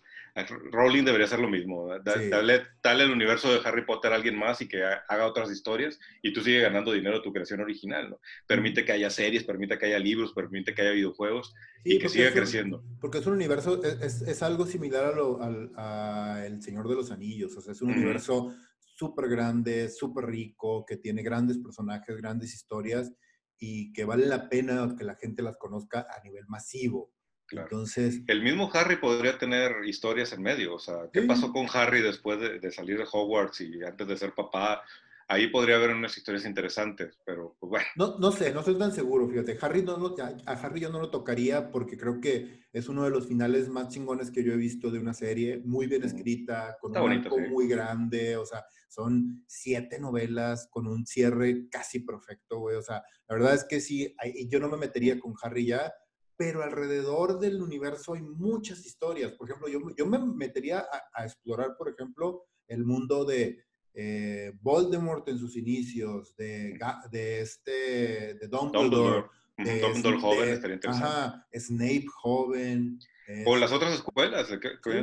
[0.71, 1.89] Rowling debería hacer lo mismo.
[2.03, 6.31] Dale, el universo de Harry Potter a alguien más y que haga otras historias y
[6.31, 8.11] tú sigues ganando dinero de tu creación original.
[8.11, 8.19] ¿no?
[8.45, 12.31] Permite que haya series, permite que haya libros, permite que haya videojuegos y que siga
[12.31, 12.83] creciendo.
[13.01, 16.95] Porque es un universo, es, es algo similar a, lo, al, a El Señor de
[16.95, 17.57] los Anillos.
[17.57, 18.53] O sea, es un universo
[18.99, 23.13] súper grande, súper rico, que tiene grandes personajes, grandes historias
[23.57, 27.13] y que vale la pena que la gente las conozca a nivel masivo.
[27.51, 32.01] Entonces, el mismo Harry podría tener historias en medio, o sea, ¿qué pasó con Harry
[32.01, 34.83] después de, de, salir de Hogwarts y antes de ser papá?
[35.29, 37.85] Ahí podría haber unas historias interesantes, pero pues bueno.
[37.95, 39.57] No, no sé, no estoy tan seguro, fíjate.
[39.61, 43.27] Harry no a Harry yo no lo tocaría porque creo que es uno de los
[43.27, 47.11] finales más chingones que yo he visto de una serie, muy bien escrita, con un
[47.11, 52.75] arco muy grande, o sea, son siete novelas con un cierre casi perfecto, güey.
[52.75, 54.15] O sea, la verdad es que sí,
[54.49, 55.93] yo no me metería con Harry ya,
[56.37, 59.33] pero alrededor del universo hay muchas historias.
[59.33, 65.27] Por ejemplo, yo, yo me metería a explorar, por ejemplo, el mundo de eh, Voldemort
[65.29, 66.77] en sus inicios, de,
[67.11, 69.27] de este, de Dumbledore.
[69.57, 71.07] Dumbledore, joven, estaría interesante.
[71.07, 72.99] Ajá, Snape joven.
[73.45, 74.47] O las otras escuelas,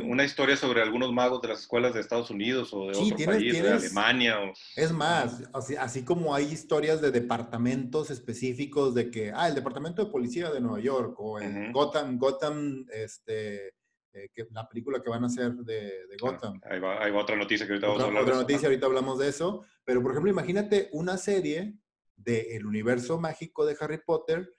[0.03, 3.63] una historia sobre algunos magos de las escuelas de Estados Unidos o de otro país,
[3.63, 4.37] de Alemania.
[4.75, 10.11] Es más, así, como hay historias de departamentos específicos de que, ah, el departamento de
[10.11, 13.75] policía de Nueva York o en Gotham, Gotham, este,
[14.17, 16.59] eh, que, la película que van a hacer de, de Gotham.
[16.65, 18.23] ahí, va, ahí, va, otra noticia que ahorita vamos a hablar.
[18.23, 19.65] Otra noticia, ahorita hablamos de eso.
[19.85, 21.79] Pero, por ejemplo, imagínate una serie
[22.17, 24.51] del universo mágico de Harry Potter,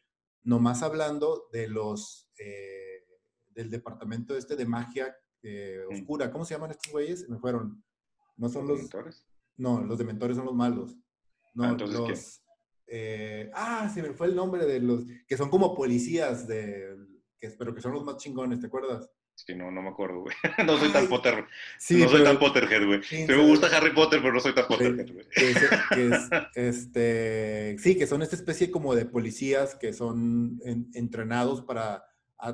[0.44, 3.04] nomás hablando de los, eh,
[3.50, 6.32] del departamento este de magia eh, oscura.
[6.32, 7.28] ¿Cómo se llaman estos güeyes?
[7.28, 7.84] Me fueron.
[8.36, 8.78] No son los...
[8.78, 9.26] ¿Dementores?
[9.56, 10.96] No, los dementores son los malos.
[11.56, 12.44] No, ah, entonces,
[12.88, 13.52] los...
[13.56, 15.04] ah, se me fue el nombre de los...
[15.28, 16.96] Que son como policías de...
[17.40, 19.10] Que, pero que son los más chingones, ¿te acuerdas?
[19.46, 20.36] Sí, no, no me acuerdo, güey.
[20.66, 21.46] No soy tan Potter.
[21.92, 23.02] no soy tan Potterhead, güey.
[23.28, 25.28] me gusta Harry Potter, pero no soy tan Potterhead, güey.
[26.56, 30.60] este, sí, que son esta especie como de policías que son
[30.94, 32.04] entrenados para,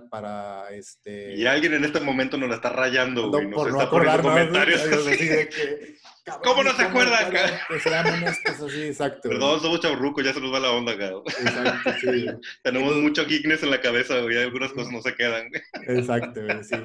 [0.09, 1.35] para este.
[1.35, 3.47] Y alguien en este momento nos la está rayando, güey.
[3.47, 4.81] Nos está poniendo comentarios.
[4.81, 5.97] Así de que,
[6.43, 7.59] ¿Cómo no se acuerdan, cabrón?
[7.67, 9.29] Que así, exacto.
[9.29, 11.23] Perdón, somos chaburrucos, ya se nos va la onda, cabrón.
[11.27, 12.25] Exacto, sí.
[12.63, 15.99] Tenemos mucho geekness en la cabeza, güey, algunas cosas no se quedan, güey.
[15.99, 16.75] Exacto, güey, sí.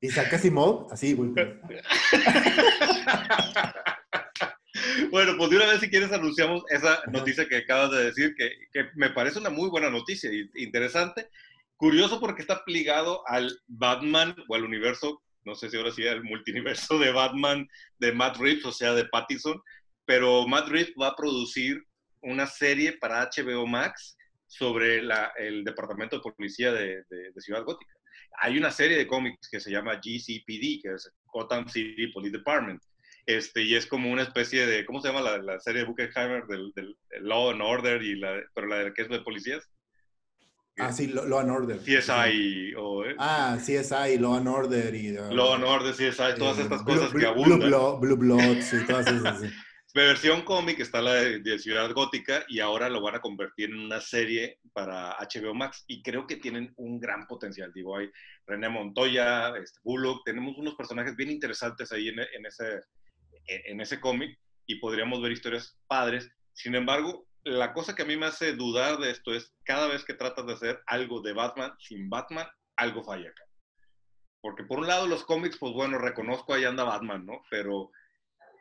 [0.00, 0.86] ¿Y saca Simón?
[0.90, 1.30] Así, güey.
[5.10, 8.50] Bueno, pues de una vez si quieres anunciamos esa noticia que acabas de decir, que,
[8.72, 11.28] que me parece una muy buena noticia, interesante.
[11.76, 16.24] Curioso porque está ligado al Batman o al universo no sé si ahora sí el
[16.24, 17.66] multiverso de Batman
[17.98, 19.62] de Matt Reeves, o sea, de Pattinson,
[20.04, 21.82] pero Matt Reeves va a producir
[22.20, 24.16] una serie para HBO Max
[24.48, 24.98] sobre
[25.38, 27.04] el departamento de policía de,
[27.38, 27.94] Ciudad Gótica.
[28.40, 32.82] Hay una serie de cómics que se llama GCPD, que es Gotham City Police Department.
[33.24, 36.72] Este, y es como una especie de, ¿cómo se llama la, serie de Buckenheimer del,
[36.74, 39.68] del, Law and Order, y la, pero la de que es de policías?
[40.78, 41.78] Ah, sí, Law and Order.
[41.78, 42.74] CSI.
[42.76, 43.14] O, ¿eh?
[43.18, 44.94] Ah, CSI, Law and Order.
[44.94, 47.60] Y, Law and Order, CSI, todas estas cosas que abundan.
[47.60, 49.40] Blue, Blue Bloods y todas esas.
[49.40, 49.48] Sí.
[49.94, 54.00] versión cómic está la de, Ciudad Gótica y ahora lo van a convertir en una
[54.00, 57.72] serie para HBO Max y creo que tienen un gran potencial.
[57.72, 58.10] Digo, hay
[58.46, 62.82] René Montoya, este, Bullock, tenemos unos personajes bien interesantes ahí en, en ese,
[63.46, 66.30] en ese cómic y podríamos ver historias padres.
[66.52, 70.04] Sin embargo, la cosa que a mí me hace dudar de esto es cada vez
[70.04, 73.44] que tratas de hacer algo de Batman sin Batman, algo falla acá.
[74.42, 77.42] Porque por un lado los cómics, pues bueno, reconozco ahí anda Batman, ¿no?
[77.48, 77.90] Pero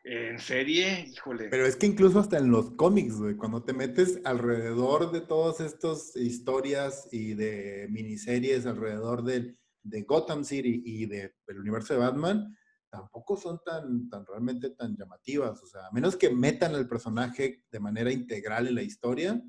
[0.04, 1.50] en serie, híjole.
[1.50, 5.60] Pero es que incluso hasta en los cómics, güey, cuando te metes alrededor de todas
[5.62, 9.56] estas historias y de miniseries alrededor de
[10.04, 12.56] Gotham City y del universo de Batman,
[12.96, 15.62] tampoco son tan, tan realmente tan llamativas.
[15.62, 19.42] O sea, a menos que metan al personaje de manera integral en la historia,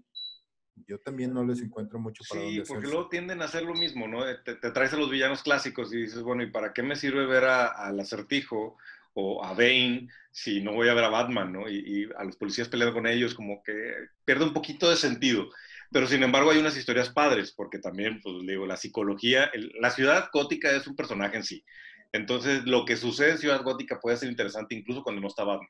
[0.86, 4.06] yo también no les encuentro mucho para Sí, porque luego tienden a hacer lo mismo,
[4.06, 4.22] ¿no?
[4.44, 7.44] Te, traes a los villanos clásicos y dices, bueno, ¿y para qué me sirve ver
[7.44, 8.76] al acertijo
[9.14, 11.68] o a Bane si no voy a ver a Batman, ¿no?
[11.68, 15.48] Y, a los policías peleando con ellos, como que pierde un poquito de sentido.
[15.90, 20.28] Pero sin embargo hay unas historias padres, porque también, pues digo, la psicología, la ciudad
[20.32, 21.64] gótica es un personaje en sí.
[22.12, 25.68] Entonces, lo que sucede en Ciudad Gótica puede ser interesante incluso cuando no está Batman.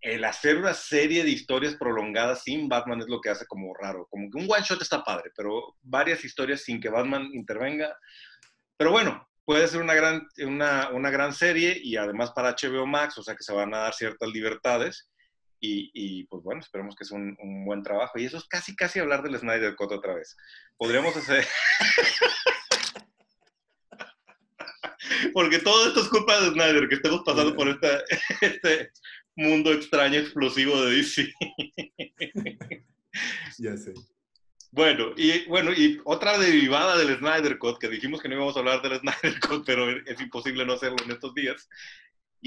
[0.00, 4.06] El hacer una serie de historias prolongadas sin Batman es lo que hace como raro.
[4.10, 7.96] Como que un one shot está padre, pero varias historias sin que Batman intervenga.
[8.76, 13.18] Pero bueno, puede ser una gran, una, una gran serie y además para HBO Max,
[13.18, 15.08] o sea que se van a dar ciertas libertades.
[15.58, 18.18] Y, y, pues bueno, esperemos que un, un, buen trabajo.
[18.18, 20.36] Y eso es casi, casi hablar del Snyder Cut otra vez.
[20.76, 21.46] Podríamos hacer...
[25.32, 27.68] Porque todo esto es culpa de Snyder, que estemos pasando por
[28.40, 28.90] este
[29.36, 31.32] mundo extraño, explosivo de DC.
[33.58, 33.94] ya sé.
[34.72, 38.58] Bueno, y bueno, y otra derivada del Snyder Cut, que dijimos que no íbamos a
[38.58, 41.68] hablar del Snyder Cut, pero es imposible no hacerlo en estos días.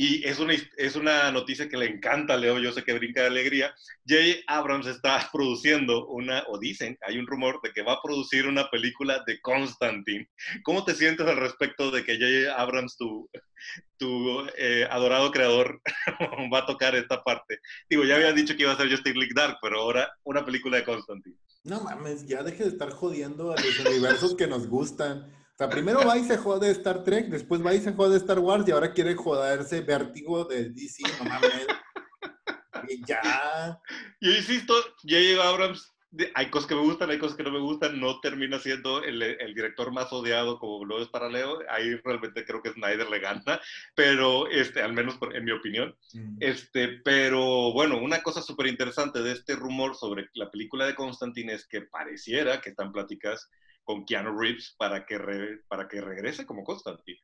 [0.02, 3.20] Y es una, es una noticia que le encanta a Leo, yo sé que brinca
[3.20, 3.76] de alegría.
[4.08, 4.40] J.
[4.48, 8.70] Abrams está produciendo una, o dicen, hay un rumor de que va a producir una
[8.70, 10.30] película de Constantine.
[10.64, 12.56] ¿Cómo te sientes al respecto de que J.
[12.58, 13.30] Abrams, tu,
[13.98, 15.82] tu eh, adorado creador,
[16.54, 17.60] va a tocar esta parte?
[17.90, 20.78] Digo, ya había dicho que iba a ser Justice League Dark, pero ahora una película
[20.78, 21.36] de Constantine.
[21.66, 25.30] No mames, ya deje de estar jodiendo a los universos que nos gustan.
[25.60, 28.66] Sea, primero va y se jode Star Trek, después va y se jode Star Wars
[28.66, 31.68] y ahora quiere joderse Vértigo de DC, no mames.
[32.88, 33.78] Y ya.
[34.22, 35.44] Yo insisto, J.J.
[35.46, 35.94] Abrams,
[36.34, 39.22] hay cosas que me gustan, hay cosas que no me gustan, no termina siendo el,
[39.22, 43.20] el, director más odiado como lo es para Leo, ahí realmente creo que Snyder le
[43.20, 43.60] gana,
[43.96, 45.94] pero este, al menos en mi opinión.
[46.14, 46.38] Mm.
[46.40, 51.52] Este, pero bueno, una cosa súper interesante de este rumor sobre la película de Constantine
[51.52, 53.50] es que pareciera que están pláticas
[53.90, 55.18] con Keanu Reeves para que,
[55.68, 57.18] para que regrese como Constantine.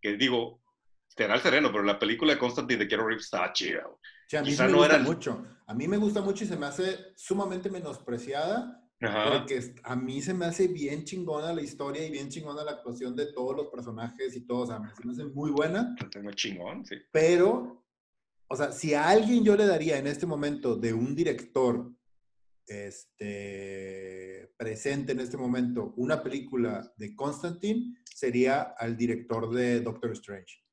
[0.00, 0.62] Que digo,
[1.08, 3.82] será el sereno, pero la película de Constantine de Keanu Reeves estaba chida.
[3.82, 5.44] a mí me gusta mucho.
[5.66, 8.80] A mí me gusta mucho y se me hace sumamente menospreciada.
[9.00, 13.16] Porque a mí se me hace bien chingona la historia y bien chingona la actuación
[13.16, 14.58] de todos los personajes y todo.
[14.60, 15.96] O sea, se me hace muy buena.
[16.22, 16.94] Muy chingón, sí.
[17.10, 17.84] Pero,
[18.46, 21.90] o sea, si a alguien yo le daría en este momento de un director
[22.66, 30.63] este, presente en este momento una película de Constantine, sería al director de Doctor Strange.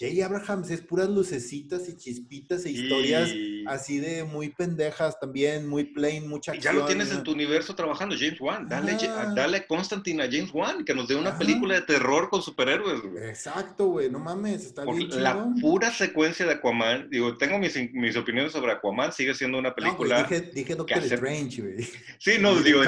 [0.00, 3.30] Jay Abrahams es puras lucecitas y chispitas e historias
[3.66, 6.74] así de muy pendejas también, muy plain, mucha acción.
[6.74, 8.66] Ya lo tienes en tu universo trabajando, James Wan.
[8.66, 9.34] Dale, ah.
[9.36, 13.88] dale Constantine a James Wan, que nos dé una película de terror con superhéroes, Exacto,
[13.88, 15.20] güey, no mames, está bien chido.
[15.20, 19.74] La pura secuencia de Aquaman, digo, tengo mis, mis opiniones sobre Aquaman, sigue siendo una
[19.74, 20.22] película...
[20.22, 21.86] No, dije, Doctor Strange, güey.
[22.18, 22.80] Sí, no, digo,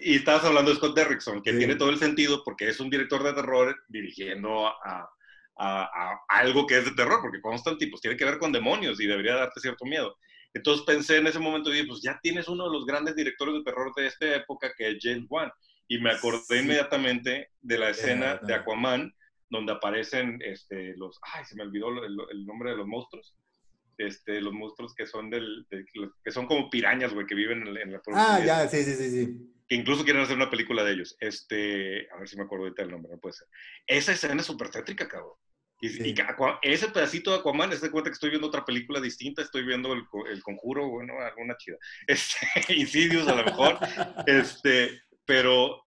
[0.00, 3.24] y estabas hablando de Scott Derrickson, que tiene todo el sentido porque es un director
[3.24, 5.10] de terror dirigiendo a
[5.58, 9.06] a, algo que es de terror, porque Constantine pues tiene que ver con demonios y
[9.06, 10.16] debería darte cierto miedo.
[10.54, 13.54] Entonces pensé en ese momento y dije, pues ya tienes uno de los grandes directores
[13.54, 15.50] de terror de esta época que es James Wan.
[15.88, 19.12] Y me acordé inmediatamente de la escena de Aquaman,
[19.50, 23.34] donde aparecen este, los, ay, se me olvidó el, nombre de los monstruos.
[23.98, 28.00] Este, los monstruos que son del, que son como pirañas, güey, que viven en, la
[28.14, 29.52] Ah, ya, sí, sí, sí, sí.
[29.68, 31.16] Que incluso quieren hacer una película de ellos.
[31.20, 33.48] Este, a ver si me acuerdo ahorita el nombre, no puede ser.
[33.86, 35.34] Esa escena es súper tétrica, cabrón.
[35.84, 36.14] Y,
[36.62, 40.04] ese pedacito de Aquaman, se cuenta que estoy viendo otra película distinta, estoy viendo el,
[40.30, 41.76] el Conjuro, bueno, alguna chida.
[42.06, 43.78] Este, Insidious a lo mejor.
[44.26, 45.82] este, pero,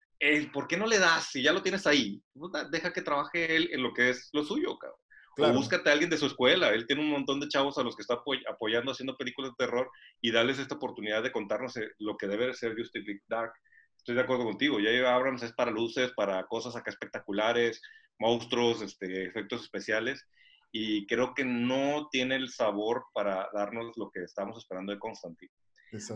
[0.52, 1.32] ¿por qué no le das?
[1.32, 4.44] Si ya lo tienes ahí, pues, deja que trabaje él en lo que es lo
[4.44, 5.00] suyo, cabrón.
[5.38, 6.70] O búscate a alguien de su escuela.
[6.70, 9.90] Él tiene un montón de chavos a los que está apoyando haciendo películas de terror
[10.22, 13.54] y darles esta oportunidad de contarnos eh, lo que debe ser Justice Dark.
[13.98, 14.80] Estoy de acuerdo contigo.
[14.80, 17.82] Ya Abrams es para luces, para cosas acá espectaculares,
[18.20, 20.26] monstruos, este, efectos especiales,
[20.72, 25.52] y creo que no tiene el sabor para darnos lo que estamos esperando de Constantine.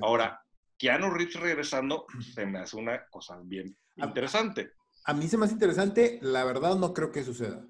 [0.02, 0.42] Ahora,
[0.78, 4.74] Keanu Reeves regresando, se me hace una cosa bien interesante.
[5.06, 7.66] A, mí se me hace interesante, la verdad no creo que suceda.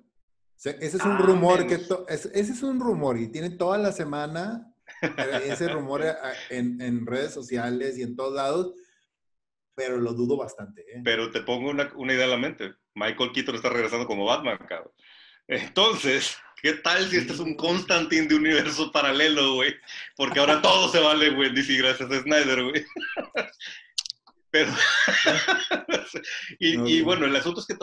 [0.58, 4.70] ese es un ah, rumor que ese es un rumor y tiene toda la semana
[5.46, 6.14] ese rumor eh,
[6.50, 8.74] en, en, redes sociales y en todos lados,
[9.76, 10.82] pero lo dudo bastante.
[10.82, 11.02] ¿eh?
[11.04, 12.74] Pero te pongo una, una idea a la mente.
[13.00, 14.92] Michael Keaton está regresando como Batman, cabrón.
[15.48, 19.74] Entonces, ¿qué tal si este es un Constantine de universo paralelo, güey?
[20.16, 22.86] Porque ahora todo se vale, güey, DC gracias a Snyder, güey.
[24.52, 24.72] Pero,
[26.60, 27.76] y, bueno, el asunto es que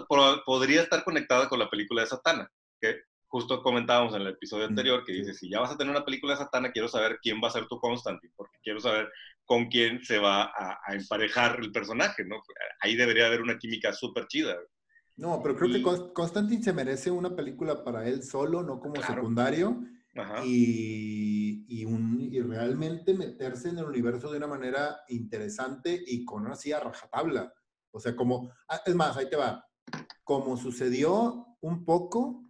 [0.45, 2.51] podría estar conectada con la película de Satana,
[2.81, 6.05] que justo comentábamos en el episodio anterior, que dice, si ya vas a tener una
[6.05, 9.09] película de Satana, quiero saber quién va a ser tu Constantine, porque quiero saber
[9.45, 12.43] con quién se va a, a emparejar el personaje, ¿no?
[12.81, 14.57] Ahí debería haber una química súper chida.
[15.17, 19.83] No, pero creo que Constantine se merece una película para él solo, no como secundario.
[20.45, 26.81] Y, y, realmente meterse en el universo de una manera interesante y con así a
[26.81, 27.53] rajatabla.
[27.91, 29.67] O sea, como, ah, es más, ahí te va.
[30.25, 32.43] Como sucedió un poco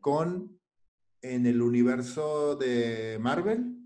[0.00, 0.58] con
[1.22, 3.76] en el universo de Marvel,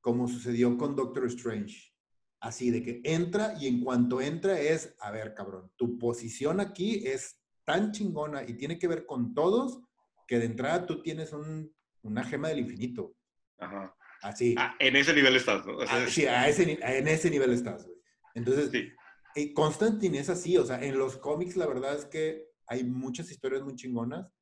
[0.00, 1.92] como sucedió con Doctor Strange.
[2.40, 7.06] Así de que entra y en cuanto entra es, a ver, cabrón, tu posición aquí
[7.06, 9.80] es tan chingona y tiene que ver con todos
[10.26, 11.32] que de entrada tú tienes
[12.02, 13.14] una gema del infinito.
[13.58, 13.94] Ajá.
[14.22, 14.54] Así.
[14.58, 15.78] Ah, en ese nivel estás, ¿no?
[15.80, 17.98] Ah, sí, en ese nivel estás, güey.
[18.34, 18.88] Entonces, sí.
[19.34, 23.30] Eh, Constantine es así, o sea, en los cómics la verdad es que hay muchas
[23.30, 24.32] historias muy chingonas.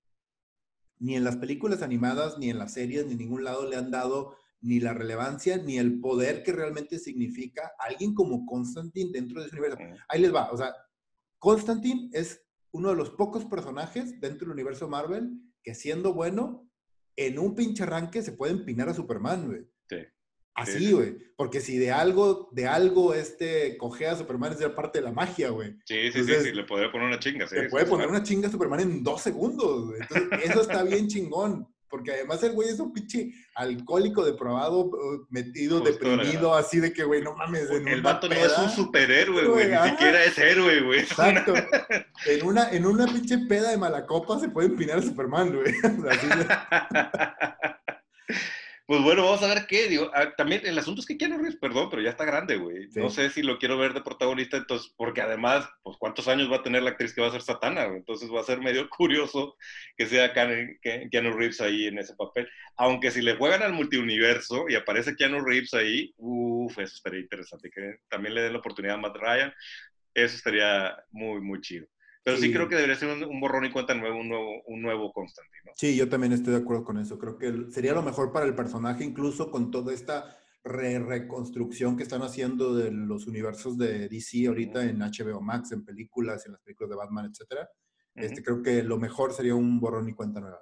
[0.98, 3.90] Ni en las películas animadas, ni en las series, ni en ningún lado le han
[3.90, 4.36] dado
[4.66, 9.56] ni la relevancia, ni el poder que realmente significa alguien como Constantine dentro de ese
[9.56, 9.78] universo.
[10.08, 10.74] Ahí les va, o sea,
[11.38, 12.42] Constantine es
[12.72, 15.30] uno de los pocos personajes dentro del universo Marvel
[15.62, 16.68] que siendo bueno,
[17.14, 19.66] en un pinche arranque se puede empinar a Superman, güey.
[19.88, 19.98] Sí.
[20.54, 21.16] Así, güey.
[21.36, 25.12] Porque si de algo, de algo este cojea a Superman es de parte de la
[25.12, 25.72] magia, güey.
[25.84, 27.56] Sí, sí, sí, Entonces, sí, le podría poner una chinga, sí.
[27.56, 30.00] Se puede poner una chinga a Superman en dos segundos, güey.
[30.00, 31.68] Entonces, eso está bien chingón.
[31.96, 36.92] Porque además el güey es un pinche alcohólico depravado, eh, metido, Justo, deprimido, así de
[36.92, 37.70] que, güey, no mames.
[37.70, 41.00] en El vato no es un superhéroe, güey, ni siquiera es héroe, güey.
[41.00, 41.54] Exacto.
[42.26, 45.74] En una, en una pinche peda de mala copa se puede empinar a Superman, güey.
[48.86, 49.88] Pues bueno, vamos a ver qué.
[49.88, 52.88] Digo, ah, también el asunto es que Keanu Reeves, perdón, pero ya está grande, güey.
[52.88, 53.00] Sí.
[53.00, 56.58] No sé si lo quiero ver de protagonista, entonces, porque además, pues, ¿cuántos años va
[56.58, 57.86] a tener la actriz que va a ser Satana?
[57.86, 57.98] güey?
[57.98, 59.56] Entonces va a ser medio curioso
[59.96, 62.48] que sea Keanu Reeves ahí en ese papel.
[62.76, 67.70] Aunque si le juegan al multiuniverso y aparece Keanu Reeves ahí, uff, eso estaría interesante.
[67.70, 69.52] Que también le den la oportunidad a Matt Ryan,
[70.14, 71.88] eso estaría muy, muy chido.
[72.26, 72.52] Pero sí, Sí.
[72.52, 75.62] creo que debería ser un, un borrón y cuenta nuevo, un nuevo, un nuevo Constantine,
[75.64, 75.72] ¿no?
[75.76, 77.20] Sí, yo también estoy de acuerdo con eso.
[77.20, 82.02] Creo que sería lo mejor para el personaje, incluso con toda esta re- reconstrucción que
[82.02, 86.60] están haciendo de los universos de DC ahorita en HBO Max, en películas, en las
[86.62, 87.70] películas de Batman, etcétera.
[88.16, 90.60] Este, creo que lo mejor sería un borrón y cuenta nueva.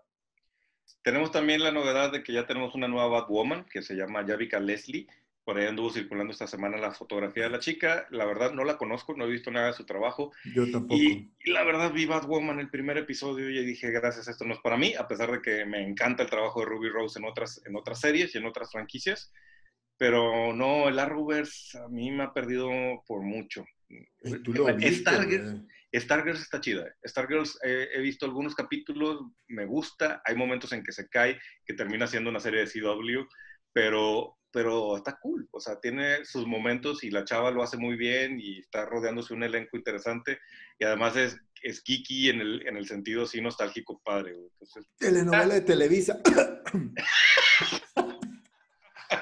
[1.03, 4.61] Tenemos también la novedad de que ya tenemos una nueva Batwoman que se llama Yavika
[4.61, 5.07] Leslie.
[5.45, 8.07] Por ahí anduvo circulando esta semana la fotografía de la chica.
[8.11, 10.33] La verdad no la conozco, no he visto nada de su trabajo.
[10.55, 10.95] Yo tampoco.
[10.95, 14.61] Y, y la verdad vi Batwoman el primer episodio y dije, gracias, esto no es
[14.61, 17.61] para mí, a pesar de que me encanta el trabajo de Ruby Rose en otras,
[17.67, 19.31] en otras series y en otras franquicias.
[19.97, 22.71] Pero no, el Arrowverse a mí me ha perdido
[23.07, 23.65] por mucho.
[24.25, 25.63] Stargirls.
[25.95, 26.93] Stargirls está chida.
[27.07, 30.23] Stargirls eh, he visto algunos capítulos, me gusta.
[30.25, 33.29] Hay momentos en que se cae, que termina siendo una serie de CW,
[33.73, 35.49] pero, pero está cool.
[35.51, 39.35] O sea, tiene sus momentos y la chava lo hace muy bien y está rodeándose
[39.35, 40.39] un elenco interesante.
[40.79, 44.35] Y además es, es kiki en el, en el sentido así nostálgico padre.
[44.35, 44.47] güey.
[44.53, 46.21] Entonces, Telenovela de Televisa.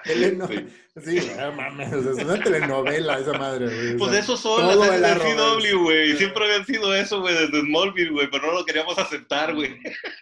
[0.03, 0.67] Teleno- sí.
[1.05, 3.95] Sí, no mames, o sea, es una telenovela esa madre, güey.
[3.95, 5.37] o Pues sea, eso son las series del.
[5.79, 6.17] CW, güey.
[6.19, 9.75] Siempre habían sido eso, güey, desde Smallville, güey, pero no lo queríamos aceptar, güey.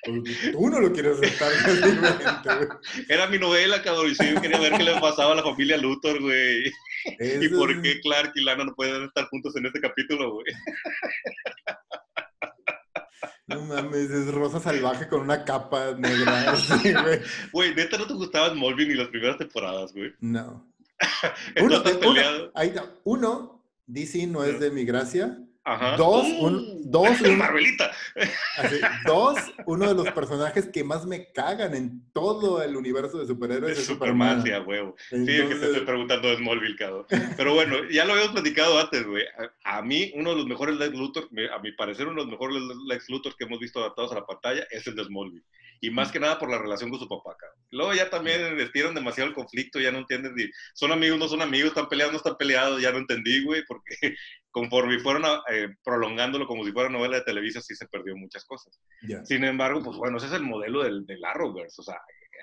[0.04, 1.50] pues, Tú no lo quieres aceptar
[2.58, 2.68] güey.
[3.08, 5.76] Era mi novela, cabrón, y sí, yo quería ver qué le pasaba a la familia
[5.76, 6.72] Luthor, güey.
[7.18, 10.46] ¿Y por qué Clark y Lana no pueden estar juntos en este capítulo, güey?
[13.50, 16.52] No mames, es rosa salvaje con una capa negra.
[16.52, 17.20] así, güey.
[17.52, 20.12] Güey, neta no te gustaba Smallville ni las primeras temporadas, güey.
[20.20, 20.64] No.
[21.60, 22.20] Uno, estás uno,
[22.54, 22.74] ahí.
[23.04, 25.38] Uno, DC no es de mi gracia.
[25.62, 25.96] Ajá.
[25.96, 27.90] Dos, un- dos, un- Marvelita.
[28.56, 29.36] Así, dos,
[29.66, 33.86] uno de los personajes que más me cagan en todo el universo de superhéroes Es
[33.86, 34.42] Superman, Superman.
[34.42, 34.96] sí, a huevo.
[35.10, 37.06] Sí, es que te estoy preguntando de Smallville, cabrón.
[37.36, 39.24] Pero bueno, ya lo habíamos platicado antes, güey.
[39.64, 42.32] A, a mí, uno de los mejores Lex Luthor, a mi parecer, uno de los
[42.32, 42.56] mejores
[42.88, 45.44] Lex Luthor que hemos visto adaptados a la pantalla es el de Smallville.
[45.82, 47.58] Y más que nada por la relación con su papá, cabrón.
[47.70, 51.40] Luego ya también estiran demasiado el conflicto, ya no entienden si son amigos, no son
[51.40, 53.94] amigos, están peleados, no están peleados, ya no entendí, güey, porque
[54.50, 58.44] conforme fueron a- eh, prolongándolo como si fuera novela de Televisa, sí se perdió muchas
[58.44, 58.78] cosas.
[59.24, 61.80] Sin embargo, pues bueno, ese es el modelo del, del Arrowverse.
[61.80, 61.94] O sea,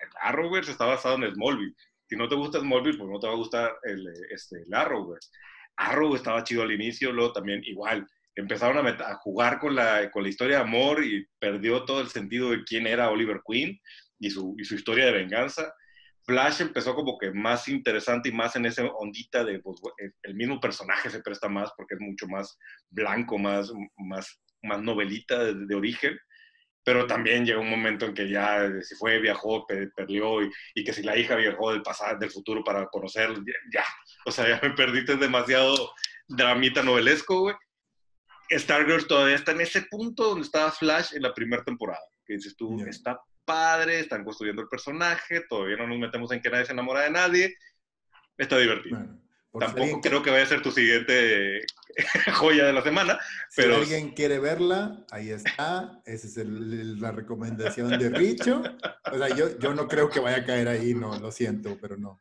[0.04, 1.76] el Arrowverse está basado en Smallville.
[2.10, 4.74] Si no te gusta Smallville, pues no te va a gustar el, eh, este, el
[4.74, 5.30] Arrowverse.
[5.76, 8.08] Arrow estaba chido al inicio, luego también igual.
[8.36, 12.08] Empezaron a, a jugar con la, con la historia de amor y perdió todo el
[12.08, 13.80] sentido de quién era Oliver Queen
[14.20, 15.74] y su, y su historia de venganza.
[16.28, 20.36] Flash empezó como que más interesante y más en esa ondita de, pues, el- el
[20.36, 22.58] mismo personaje se presta más porque es mucho más
[22.90, 26.18] blanco, más, más, más novelita de, de origen
[26.84, 30.50] pero también llegó un momento en que ya eh, si fue, viajó, pe- perdió, y,
[30.74, 33.30] y que si la hija viajó del pasado, del futuro para conocer,
[33.74, 33.84] ya,
[34.26, 35.92] o sea, ya me perdiste es demasiado
[36.30, 37.56] dramita novelesco, güey.
[38.50, 42.56] Stargirls todavía está en ese punto donde estaba Flash en la primera temporada, que dices
[42.56, 42.86] tú, Ya.
[42.90, 47.02] está padre, están construyendo el personaje, todavía no nos metemos en que nadie se enamora
[47.02, 47.56] de nadie,
[48.38, 48.98] está divertido.
[49.00, 49.20] Bueno,
[49.54, 51.62] si Tampoco alguien, creo que vaya a ser tu siguiente
[52.36, 53.18] joya de la semana,
[53.50, 56.00] si pero- alguien quiere verla, ahí está.
[56.06, 58.62] Esa es el- la recomendación de Richo.
[59.12, 61.98] O sea, yo, yo no creo que vaya a caer ahí, no, lo siento, pero
[61.98, 62.20] no.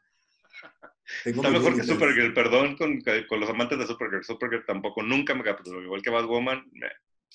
[1.24, 1.82] Tengo Está mejor que.
[1.84, 4.24] Supergirl, perdón con, con los amantes de Supergirl.
[4.24, 6.64] Supergirl tampoco nunca me capturó, igual que Batwoman.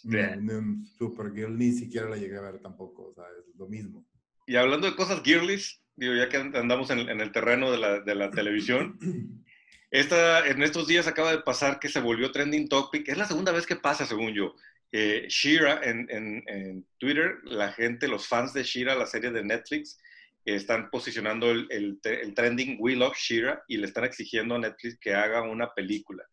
[0.03, 4.05] No, Supergirl ni siquiera la llegué a ver tampoco, o sea, es lo mismo.
[4.47, 7.99] Y hablando de cosas girlies, digo, ya que andamos en, en el terreno de la,
[7.99, 8.97] de la televisión,
[9.91, 13.07] esta, en estos días acaba de pasar que se volvió trending topic.
[13.07, 14.55] Es la segunda vez que pasa, según yo.
[14.91, 19.43] Eh, Shira en, en- en Twitter, la gente, los fans de Shira, la serie de
[19.43, 19.97] Netflix,
[20.45, 24.59] eh, están posicionando el, el, el trending We Love Shira y le están exigiendo a
[24.59, 26.23] Netflix que haga una película.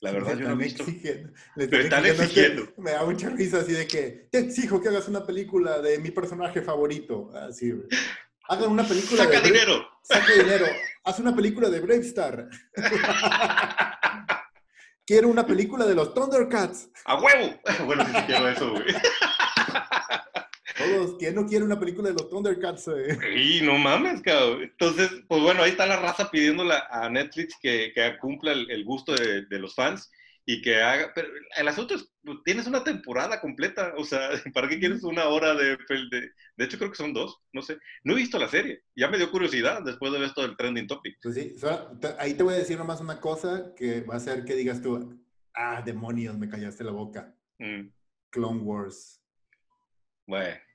[0.00, 0.82] La verdad, yo no he visto.
[0.84, 2.68] exigiendo- Me están es que exigiendo.
[2.78, 6.10] me da mucha risa así de que te exijo que hagas una película de mi
[6.12, 7.30] personaje favorito.
[7.34, 7.88] Así, güey.
[8.48, 9.46] Hagan una película ¡Saca de...
[9.50, 9.86] dinero!
[10.02, 10.66] Saca dinero.
[11.04, 12.48] Haz una película de Brave Star.
[15.06, 16.88] Quiero una película de los Thundercats.
[17.06, 17.58] ¡A huevo!
[17.86, 18.84] Bueno, sí quiero eso, güey.
[20.78, 22.88] Todos, ¿quién no quiere una película de los Thundercats?
[23.36, 24.62] Y no mames, cabrón.
[24.62, 28.84] Entonces, pues bueno, ahí está la raza pidiéndole a Netflix que, que cumpla el, el
[28.84, 30.10] gusto de, de, los fans
[30.46, 31.10] y que haga.
[31.14, 33.92] Pero el asunto es, pues, tienes una temporada completa.
[33.96, 36.64] O sea, ¿para qué quieres una hora de, de, de.
[36.64, 37.78] hecho, creo que son dos, no sé.
[38.04, 38.82] No he visto la serie.
[38.94, 41.18] Ya me dio curiosidad después de ver esto del trending topic.
[41.22, 41.56] Pues sí,
[42.18, 45.20] ahí te voy a decir nomás una cosa que va a hacer que digas tú,
[45.54, 47.34] ah, demonios, me callaste la boca.
[47.58, 47.88] Mm.
[48.30, 49.20] Clone Wars.
[50.26, 50.67] Bueno.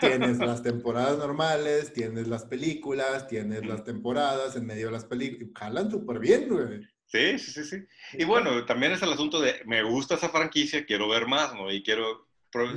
[0.00, 5.50] Tienes las temporadas normales, tienes las películas, tienes las temporadas en medio de las películas.
[5.54, 6.80] Jalan súper bien, güey.
[7.06, 7.76] Sí, sí, sí, sí.
[8.14, 11.72] Y bueno, también es el asunto de, me gusta esa franquicia, quiero ver más, ¿no?
[11.72, 12.28] Y quiero,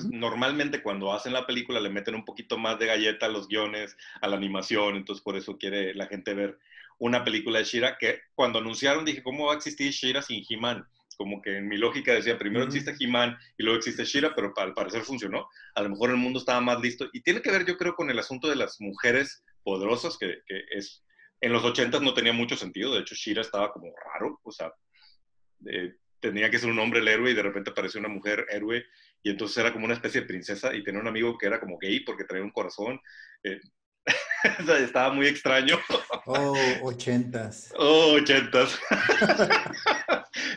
[0.10, 3.98] normalmente cuando hacen la película le meten un poquito más de galleta a los guiones,
[4.22, 6.58] a la animación, entonces por eso quiere la gente ver
[6.98, 10.86] una película de Shira, que cuando anunciaron dije, ¿cómo va a existir Shira sin He-Man?
[11.22, 14.74] Como que en mi lógica decía, primero existe He-Man y luego existe Shira, pero al
[14.74, 15.48] parecer funcionó.
[15.76, 17.08] A lo mejor el mundo estaba más listo.
[17.14, 20.64] Y tiene que ver, yo creo, con el asunto de las mujeres poderosas, que, que
[20.72, 21.04] es...
[21.40, 24.72] En los 80 no tenía mucho sentido, de hecho Shira estaba como raro, o sea,
[25.68, 28.84] eh, tenía que ser un hombre el héroe y de repente apareció una mujer héroe
[29.24, 31.78] y entonces era como una especie de princesa y tenía un amigo que era como
[31.78, 33.00] gay porque traía un corazón.
[33.44, 33.60] Eh,
[34.80, 35.80] estaba muy extraño.
[36.26, 37.74] Oh, ochentas.
[37.78, 38.80] Oh, ochentas.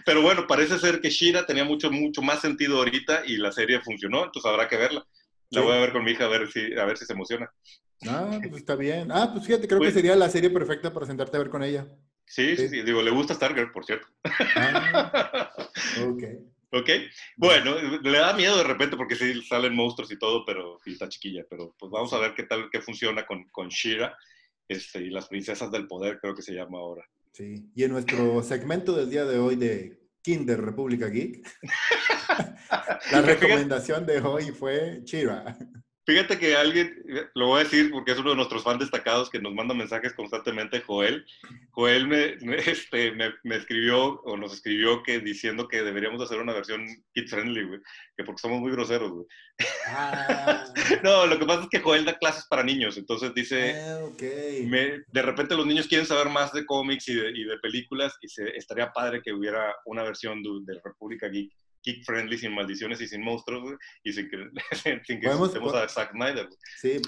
[0.04, 3.80] Pero bueno, parece ser que Shira tenía mucho, mucho más sentido ahorita y la serie
[3.80, 5.06] funcionó, entonces habrá que verla.
[5.50, 7.50] La voy a ver con mi hija a ver si, a ver si se emociona.
[8.06, 9.10] Ah, pues está bien.
[9.12, 11.62] Ah, pues fíjate, creo que pues sería la serie perfecta para sentarte a ver con
[11.62, 11.86] ella.
[12.26, 12.82] Sí, sí, sí.
[12.82, 14.06] Digo, le gusta Stargirl, por cierto.
[14.56, 15.52] Ah,
[16.06, 16.22] ok.
[16.74, 16.90] Ok.
[17.36, 21.44] Bueno, le da miedo de repente porque sí salen monstruos y todo, pero está chiquilla.
[21.48, 24.16] Pero pues vamos a ver qué tal, qué funciona con, con Shira
[24.66, 27.08] este, y las princesas del poder, creo que se llama ahora.
[27.34, 27.68] Sí.
[27.74, 31.44] Y en nuestro segmento del día de hoy de Kinder República Geek,
[33.10, 35.58] la recomendación de hoy fue Shira.
[36.06, 37.02] Fíjate que alguien,
[37.34, 40.12] lo voy a decir porque es uno de nuestros fans destacados que nos manda mensajes
[40.12, 41.24] constantemente, Joel.
[41.70, 42.36] Joel me,
[42.70, 47.64] este, me, escribió o nos escribió que diciendo que deberíamos hacer una versión kid friendly,
[47.64, 47.80] güey,
[48.16, 49.26] que porque somos muy groseros, güey.
[49.88, 50.64] Ah.
[51.02, 55.22] no, lo que pasa es que Joel da clases para niños, entonces dice, ah, de
[55.22, 58.54] repente los niños quieren saber más de cómics y de, y de películas y se,
[58.56, 61.50] estaría padre que hubiera una versión de, de República Geek
[61.84, 64.38] kick friendly, sin maldiciones y sin monstruos, y sin que,
[65.06, 66.48] sin que a Zack Snyder.
[66.80, 67.00] Sí,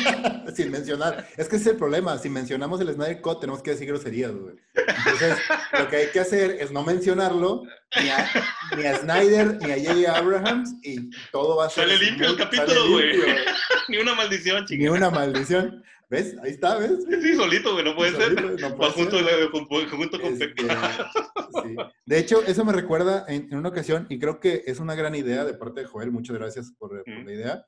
[0.56, 1.28] sin mencionar.
[1.36, 2.18] Es que ese es el problema.
[2.18, 4.56] Si mencionamos el Snyder Cut, tenemos que decir groserías, güey.
[4.74, 5.38] Entonces,
[5.78, 7.62] lo que hay que hacer es no mencionarlo
[8.00, 8.30] ni a,
[8.76, 10.18] ni a Snyder ni a J.J.
[10.18, 11.88] Abrahams y todo va a ser.
[11.88, 13.20] Sale limpio el capítulo, güey.
[13.88, 14.90] ni una maldición, chingada.
[14.90, 15.84] Ni una maldición.
[16.12, 16.36] ¿Ves?
[16.42, 17.06] Ahí está, ¿ves?
[17.22, 18.34] Sí, solito, güey, no puede ser.
[18.60, 19.48] No puede junto, ser.
[19.48, 21.76] junto, con este, sí.
[22.04, 25.14] De hecho, eso me recuerda en, en, una ocasión, y creo que es una gran
[25.14, 27.66] idea de parte de Joel, muchas gracias por, por la idea.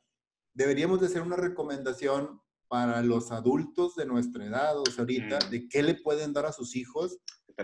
[0.53, 2.38] Deberíamos de hacer una recomendación
[2.68, 6.53] para los adultos de nuestra edad, o sea, ahorita, de qué le pueden dar a
[6.53, 7.18] sus hijos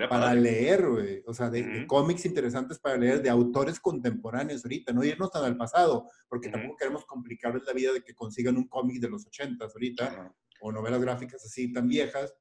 [0.08, 1.22] para leer, güey.
[1.26, 5.58] O sea, de, cómics interesantes para leer, de autores contemporáneos ahorita, no irnos tan al
[5.58, 9.74] pasado, porque tampoco queremos complicarles la vida de que consigan un cómic de los ochentas
[9.74, 12.34] ahorita, o novelas gráficas así tan viejas,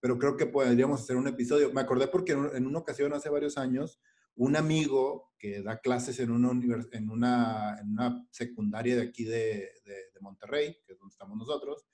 [0.00, 1.72] pero creo que podríamos hacer un episodio.
[1.72, 4.00] Me acordé porque en, una ocasión hace varios años,
[4.34, 9.70] un amigo que da clases en una, en una, en una secundaria de aquí de,
[9.84, 11.86] de, Monterrey, que es donde estamos nosotros,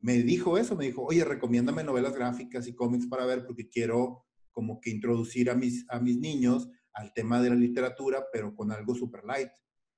[0.00, 4.26] me dijo eso, me dijo, oye, recomiéndame novelas gráficas y cómics para ver porque quiero
[4.50, 8.72] como que introducir a mis, a mis niños al tema de la literatura, pero con
[8.72, 9.50] algo super light.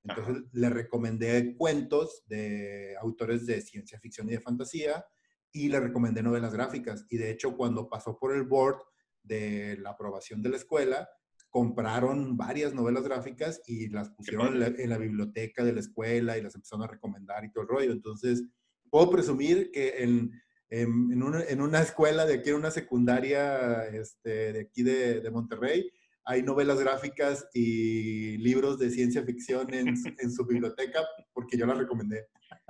[0.03, 5.05] Entonces le recomendé cuentos de autores de ciencia ficción y de fantasía
[5.51, 7.05] y le recomendé novelas gráficas.
[7.09, 8.79] Y de hecho, cuando pasó por el board
[9.21, 11.09] de la aprobación de la escuela,
[11.49, 16.55] compraron varias novelas gráficas y las pusieron en la, biblioteca de la escuela y las
[16.55, 17.91] empezaron a recomendar y todo el rollo.
[17.91, 18.43] Entonces,
[18.89, 20.31] puedo presumir que en,
[20.69, 25.29] en, una, en una, escuela de aquí, en una secundaria este, de aquí de, de
[25.29, 25.91] Monterrey,
[26.25, 31.01] hay novelas gráficas y libros de ciencia ficción en, en su biblioteca
[31.33, 32.27] porque yo las recomendé.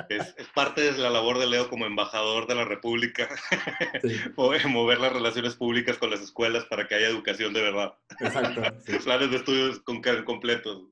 [0.09, 3.29] Es, parte de la labor de Leo como embajador de la República,
[4.67, 7.93] mover las relaciones públicas con las escuelas para que haya educación de verdad.
[8.19, 8.61] Exacto.
[9.03, 10.83] Planes de estudios con, completos.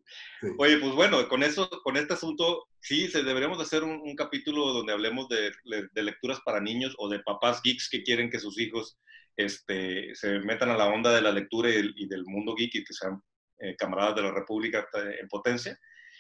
[0.58, 4.94] Oye, pues bueno, con eso, con este asunto, sí, se, deberíamos hacer un, capítulo donde
[4.94, 5.52] hablemos de,
[5.94, 9.00] de, lecturas para niños o de papás geeks que quieren que sus hijos
[9.36, 12.94] este, se metan a la onda de la lectura y, del mundo geek y que
[12.94, 13.22] sean
[13.60, 14.88] eh, camaradas de la República
[15.20, 15.78] en potencia.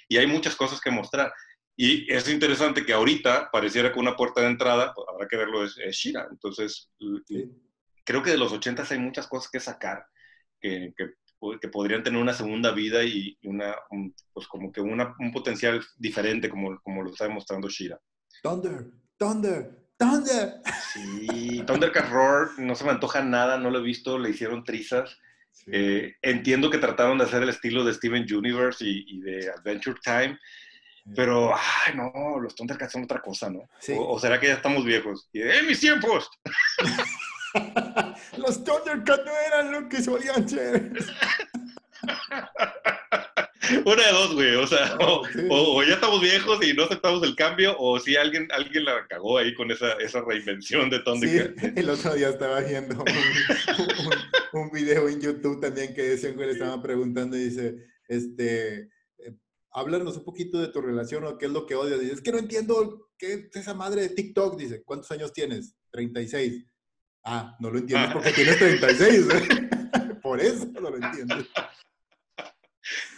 [0.07, 1.31] Y hay muchas cosas que mostrar.
[1.75, 5.63] Y es interesante que ahorita pareciera que una puerta de entrada, pues, habrá que verlo,
[5.63, 6.27] es, Shira.
[6.29, 6.91] Entonces,
[8.03, 10.05] creo que de los 80 hay muchas cosas que sacar
[10.59, 13.75] que, que, podrían tener una segunda vida y una,
[14.31, 17.99] pues como que una, un potencial diferente como, como lo está demostrando Shira.
[18.43, 20.55] Thunder, Thunder, Thunder.
[20.93, 25.19] Sí, Thundercat Roar no se me antoja nada, no lo he visto, le hicieron trizas.
[25.67, 30.39] Eh, entiendo que trataron de hacer el estilo de Steven Universe y, de Adventure Time,
[31.15, 33.69] pero, ay, no, los Thundercats son otra cosa, ¿no?
[33.99, 35.29] O, será que ya estamos viejos?
[35.33, 36.29] Y, ¡Eh, mis tiempos!
[38.37, 40.91] los Thundercats no eran lo que solían ser.
[43.85, 44.55] Una de dos, güey.
[44.55, 44.97] O sea,
[45.49, 49.37] o, ya estamos viejos y no aceptamos el cambio, o si alguien, alguien la cagó
[49.37, 51.59] ahí con esa, esa reinvención de Thundercat.
[51.59, 56.45] Sí, el otro día estaba viendo un, un, video en YouTube también que decían que
[56.45, 57.75] le estaban preguntando y dice,
[58.07, 59.35] este, eh,
[59.71, 61.99] háblanos un poquito de tu relación o qué es lo que odias.
[61.99, 64.57] Dice, es que no entiendo qué es esa madre de TikTok.
[64.57, 65.75] Dice, ¿cuántos años tienes?
[65.91, 66.65] 36.
[67.23, 68.13] Ah, no lo entiendes ah.
[68.13, 69.27] porque tienes 36.
[70.21, 71.47] Por eso no lo entiendes.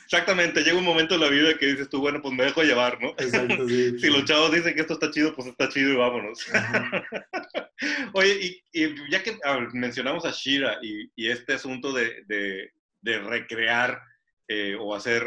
[0.05, 3.01] Exactamente, llega un momento en la vida que dices tú, bueno, pues me dejo llevar,
[3.01, 3.09] ¿no?
[3.11, 6.45] Exacto, sí, si los chavos dicen que esto está chido, pues está chido y vámonos.
[8.13, 9.37] Oye, y, ya que
[9.73, 14.01] mencionamos a Shira y, este asunto de, de, recrear
[14.47, 15.25] eh, o hacer,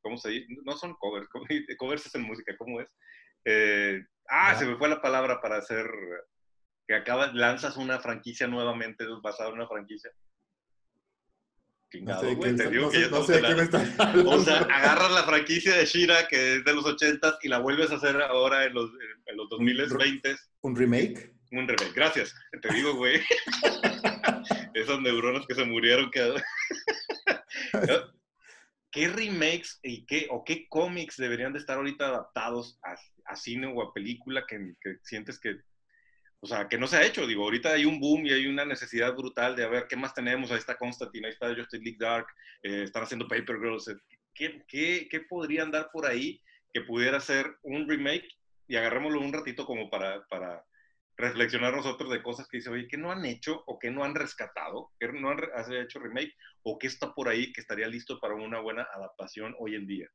[0.00, 0.46] ¿cómo se dice?
[0.64, 1.28] No son covers,
[1.78, 2.88] covers es en música, ¿cómo es?
[3.44, 5.86] Eh, ah, se me fue la palabra para hacer,
[6.86, 10.10] que acabas, lanzas una franquicia nuevamente basada en una franquicia
[12.02, 13.40] no sé, güey, te digo que no sé,
[14.26, 17.90] O sea, agarras la franquicia de Shira, que es de los 80 y la vuelves
[17.90, 18.90] a hacer ahora en los,
[19.26, 20.36] en los 2020.
[20.60, 21.32] ¿Un remake?
[21.52, 22.34] Un remake, gracias.
[22.60, 23.20] Te digo, güey.
[24.74, 26.10] Esas neuronas que se murieron.
[26.10, 26.34] Que...
[28.90, 33.66] ¿Qué remakes y qué, o qué cómics deberían de estar ahorita adaptados a, a cine
[33.66, 35.56] o a película que, que sientes que
[36.40, 37.26] o sea, que no se ha hecho.
[37.26, 40.14] Digo, ahorita hay un boom y hay una necesidad brutal de a ver qué más
[40.14, 40.50] tenemos.
[40.50, 42.26] Ahí está Constantine, ahí está Justice League Dark,
[42.62, 43.96] eh, están haciendo Paper Girls.
[44.34, 46.40] ¿Qué, qué, qué podrían dar por ahí
[46.72, 48.28] que pudiera ser un remake?
[48.68, 50.64] Y agarrémoslo un ratito como para, para
[51.16, 54.14] reflexionar nosotros de cosas que dice, oye, ¿qué no han hecho o qué no han
[54.14, 54.92] rescatado?
[55.00, 55.40] ¿Qué no han
[55.72, 56.34] hecho remake?
[56.62, 60.06] ¿O qué está por ahí que estaría listo para una buena adaptación hoy en día?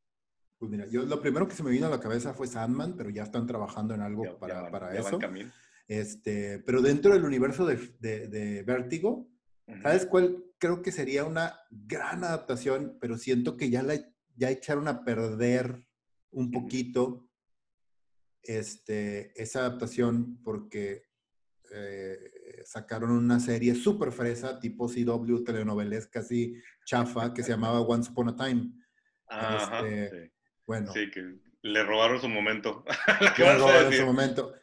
[0.58, 3.10] Pues mira, yo lo primero que se me vino a la cabeza fue Sandman, pero
[3.10, 5.20] ya están trabajando en algo para, para eso.
[5.88, 9.30] Este, pero dentro del universo de, de, Vértigo,
[9.82, 10.44] ¿sabes cuál?
[10.58, 13.96] Creo que sería una gran adaptación, pero siento que ya, la,
[14.36, 15.86] ya echaron a perder
[16.32, 17.30] un poquito
[18.44, 21.04] este, esa adaptación porque
[21.74, 26.56] eh, sacaron una serie súper fresa, tipo CW, telenovelesca así
[26.86, 28.72] chafa, que se llamaba Once Upon a Time.
[29.30, 30.34] Este,
[30.66, 30.92] bueno.
[30.94, 32.84] Sí, que le robaron su momento.
[33.38, 34.54] le robaron su momento.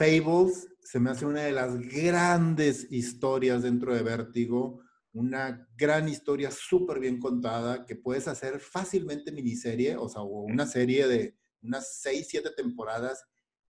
[0.00, 4.80] Fables se me hace una de las grandes historias dentro de Vértigo,
[5.12, 11.06] una gran historia súper bien contada que puedes hacer fácilmente miniserie, o sea, una serie
[11.06, 13.22] de unas seis, siete temporadas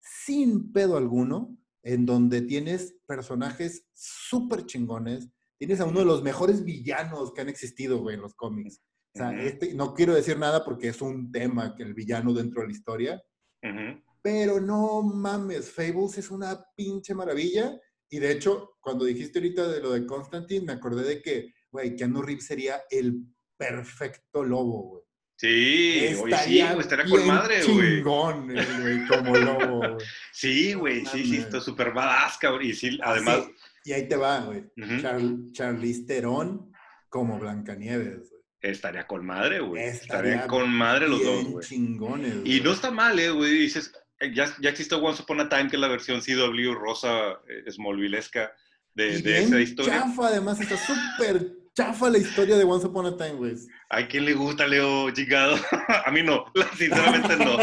[0.01, 6.65] sin pedo alguno, en donde tienes personajes súper chingones, tienes a uno de los mejores
[6.65, 8.81] villanos que han existido, güey, en los cómics.
[9.15, 12.63] O sea, este, no quiero decir nada porque es un tema que el villano dentro
[12.63, 13.23] de la historia,
[14.27, 17.79] pero no mames, Fables es una pinche maravilla.
[18.09, 21.95] Y de hecho, cuando dijiste ahorita de lo de Constantine, me acordé de que, güey,
[21.95, 23.23] Keanu Reeves sería el
[23.55, 25.03] perfecto lobo, güey.
[25.37, 27.95] Sí, estaría sí, güey, estaría con madre, güey.
[27.95, 29.91] Chingón, güey, como lobo, güey.
[30.33, 32.65] Sí, güey, sí, sí, está súper badass, cabrón.
[32.65, 33.47] Y sí, además.
[33.85, 34.65] Y ahí te va, güey.
[35.53, 36.69] Charlize Theron
[37.07, 38.41] como Blancanieves, güey.
[38.59, 39.83] Estaría con madre, güey.
[39.83, 41.65] Estaría, con madre los dos, güey.
[41.65, 43.53] chingones, Y no está mal, eh, güey.
[43.53, 43.93] Dices,
[44.33, 48.51] ya, ya existe Once Upon a Time, que es la versión CW rosa eh, smallvillesca
[48.93, 50.01] de, de esa historia.
[50.01, 53.55] chafa, además, está súper chafa la historia de Once Upon a Time, güey.
[53.89, 55.55] ¿A quién le gusta Leo Chingado?
[56.05, 56.45] a mí no,
[56.75, 57.57] sinceramente no.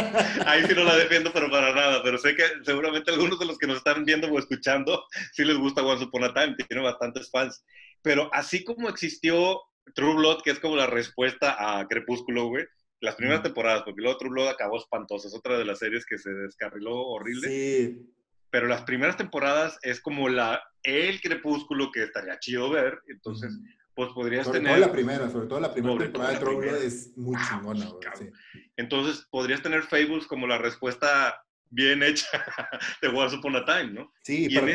[0.46, 2.00] Ahí sí no la defiendo, pero para nada.
[2.05, 5.57] Pero sé que seguramente algunos de los que nos están viendo o escuchando sí les
[5.57, 7.64] gusta Once Upon a Time, tiene bastantes fans.
[8.02, 9.61] Pero así como existió
[9.96, 12.66] True Blood, que es como la respuesta a Crepúsculo, güey,
[13.01, 16.18] las primeras temporadas, porque luego True Blood acabó espantoso, es otra de las series que
[16.18, 17.49] se descarriló horrible.
[17.49, 18.11] Sí.
[18.51, 23.59] Pero las primeras temporadas es como la, el crepúsculo que estaría chido ver, entonces,
[23.95, 24.76] pues podrías sobre tener...
[24.76, 28.30] Todo la primera, sobre todo la primera temporada de True Blood es muy chingona, sí.
[28.76, 31.34] Entonces, podrías tener Fables como la respuesta
[31.70, 32.26] bien hecha
[33.03, 34.12] de Once Upon a Time, ¿no?
[34.22, 34.68] Sí, y en,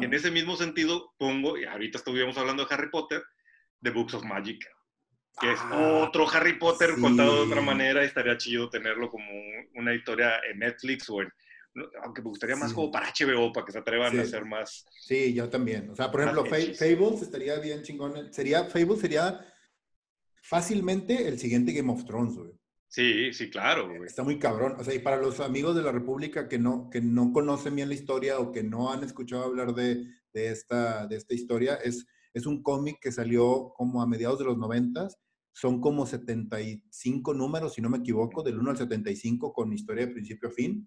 [0.00, 3.22] en ese mismo sentido pongo, y ahorita estuvimos hablando de Harry Potter,
[3.82, 4.64] The Books of Magic.
[5.40, 9.26] Que es ah, otro Harry Potter contado de otra manera, estaría chido tenerlo como
[9.74, 11.28] una historia en Netflix o en,
[12.02, 14.86] aunque me gustaría más como para HBO, para que se atrevan a hacer más.
[15.00, 15.90] Sí, yo también.
[15.90, 18.32] O sea, por ejemplo, Fables estaría bien chingón.
[18.32, 19.44] Sería, Fables sería
[20.42, 22.52] fácilmente el siguiente Game of Thrones, güey.
[22.88, 23.88] Sí, sí, claro.
[23.88, 24.04] Güey.
[24.04, 24.76] Está muy cabrón.
[24.78, 27.88] O sea, y para los amigos de la República que no, que no conocen bien
[27.88, 32.06] la historia o que no han escuchado hablar de, de esta, de esta historia, es,
[32.32, 35.18] es un cómic que salió como a mediados de los noventas.
[35.56, 40.12] Son como 75 números, si no me equivoco, del 1 al 75 con historia de
[40.12, 40.86] principio a fin.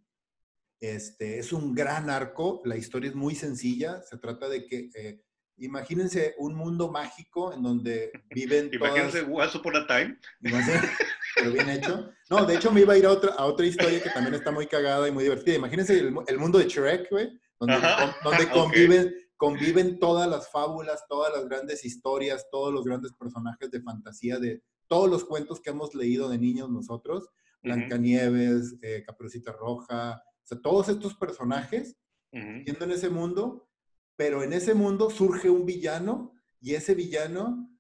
[0.80, 5.24] Este, es un gran arco, la historia es muy sencilla, se trata de que, eh,
[5.58, 9.48] imagínense un mundo mágico en donde viven Imagínense todas...
[9.48, 10.20] Once Upon a Time.
[11.36, 12.12] Pero bien hecho.
[12.30, 14.52] No, de hecho me iba a ir a otra, a otra historia que también está
[14.52, 15.56] muy cagada y muy divertida.
[15.56, 17.28] Imagínense el, el mundo de Shrek, güey,
[17.60, 17.76] donde,
[18.24, 23.82] donde conviven, conviven todas las fábulas, todas las grandes historias, todos los grandes personajes de
[23.82, 27.30] fantasía de todos los cuentos que hemos leído de niños nosotros.
[27.64, 31.96] Blancanieves, eh, Caperucita Roja, sea, todos estos personajes
[32.32, 33.70] viendo en ese mundo,
[34.16, 37.72] pero en ese mundo surge un villano y ese villano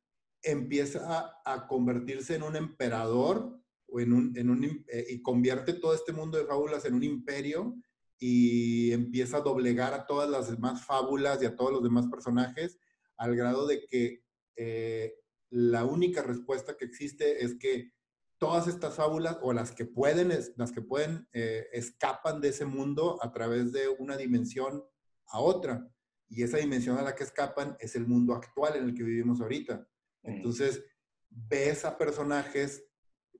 [0.41, 5.93] empieza a, convertirse en un emperador o en un, en un eh, y convierte todo
[5.93, 7.75] este mundo de fábulas en un imperio
[8.19, 12.77] y empieza a doblegar a todas las demás fábulas y a todos los demás personajes
[13.17, 14.23] al grado de que
[14.55, 15.15] eh,
[15.49, 17.91] la única respuesta que existe es que
[18.37, 23.19] todas estas fábulas o las que pueden, las que pueden eh, escapan de ese mundo
[23.21, 24.83] a través de una dimensión
[25.27, 25.87] a otra.
[26.29, 29.41] Y esa dimensión a la que escapan es el mundo actual en el que vivimos
[29.41, 29.87] ahorita.
[30.23, 30.29] Mm.
[30.29, 30.83] Entonces,
[31.29, 32.85] ves a personajes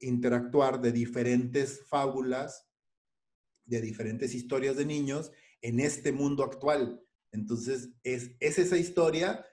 [0.02, 2.69] interactuar de diferentes fábulas,
[3.70, 7.02] de diferentes historias de niños en este mundo actual.
[7.32, 9.46] Entonces, es, es esa historia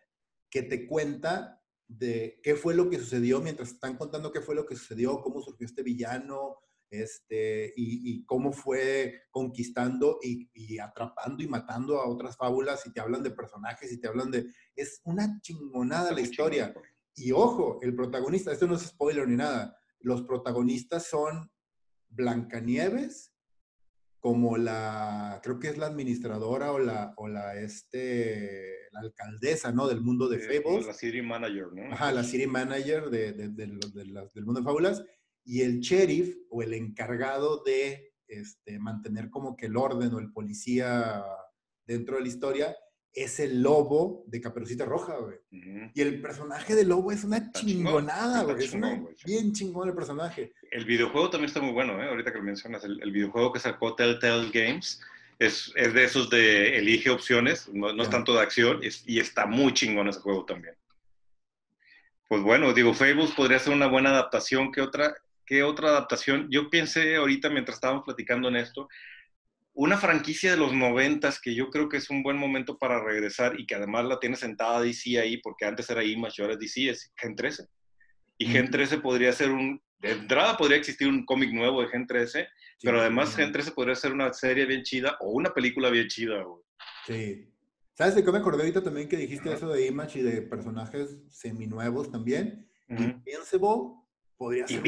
[0.50, 4.66] que te cuenta de qué fue lo que sucedió mientras están contando qué fue lo
[4.66, 6.56] que sucedió, cómo surgió este villano,
[6.90, 13.22] este, y, cómo fue conquistando y, atrapando y matando a otras fábulas y te hablan
[13.22, 14.46] de personajes y te hablan de...
[14.74, 16.74] Es una chingonada la historia.
[17.14, 21.50] Y ojo, el protagonista, esto no es spoiler ni nada, los protagonistas son
[22.08, 23.32] Blancanieves,
[24.26, 29.86] como la, creo que es la administradora o la, o la, este, la alcaldesa, ¿no?
[29.86, 30.84] Del mundo de Fables.
[30.84, 31.92] La city manager, ¿no?
[31.92, 35.04] Ajá, la city manager de, de, de, del mundo de Fábulas.
[35.44, 40.32] Y el sheriff o el encargado de este, mantener como que el orden o el
[40.32, 41.22] policía
[41.86, 42.76] dentro de la historia
[43.16, 45.38] es el lobo de Caperucita Roja, güey.
[45.94, 48.62] Y el personaje del lobo es una chingonada, güey.
[48.62, 50.52] Es bien chingón el personaje.
[50.70, 52.08] El videojuego también está muy bueno, ¿eh?
[52.10, 55.00] Ahorita que lo mencionas, el, videojuego que sacó Telltale Games
[55.38, 59.72] es, es, de esos de elige opciones, no, es tanto de acción, y está muy
[59.72, 60.74] chingón ese juego también.
[62.28, 64.70] Pues bueno, digo, Fables podría ser una buena adaptación.
[64.72, 66.48] ¿Qué otra, qué otra adaptación?
[66.50, 68.88] Yo pensé ahorita mientras estábamos platicando en esto,
[69.76, 73.60] una franquicia de los noventas que yo creo que es un buen momento para regresar
[73.60, 76.60] y que además la tiene sentada DC ahí, porque antes era Image y ahora es
[76.60, 77.66] DC, es Gen 13.
[78.38, 82.06] Y Gen 13 podría ser un, de entrada podría existir un cómic nuevo de Gen
[82.06, 82.48] 13,
[82.82, 86.42] pero además Gen 13 podría ser una serie bien chida o una película bien chida,
[86.42, 86.62] güey.
[87.06, 87.52] Sí.
[87.92, 91.18] ¿Sabes de qué me acordé ahorita también que dijiste eso de Image y de personajes
[91.28, 92.66] seminuevos también?
[92.88, 94.05] Uh Invincible
[94.36, 94.80] podría ser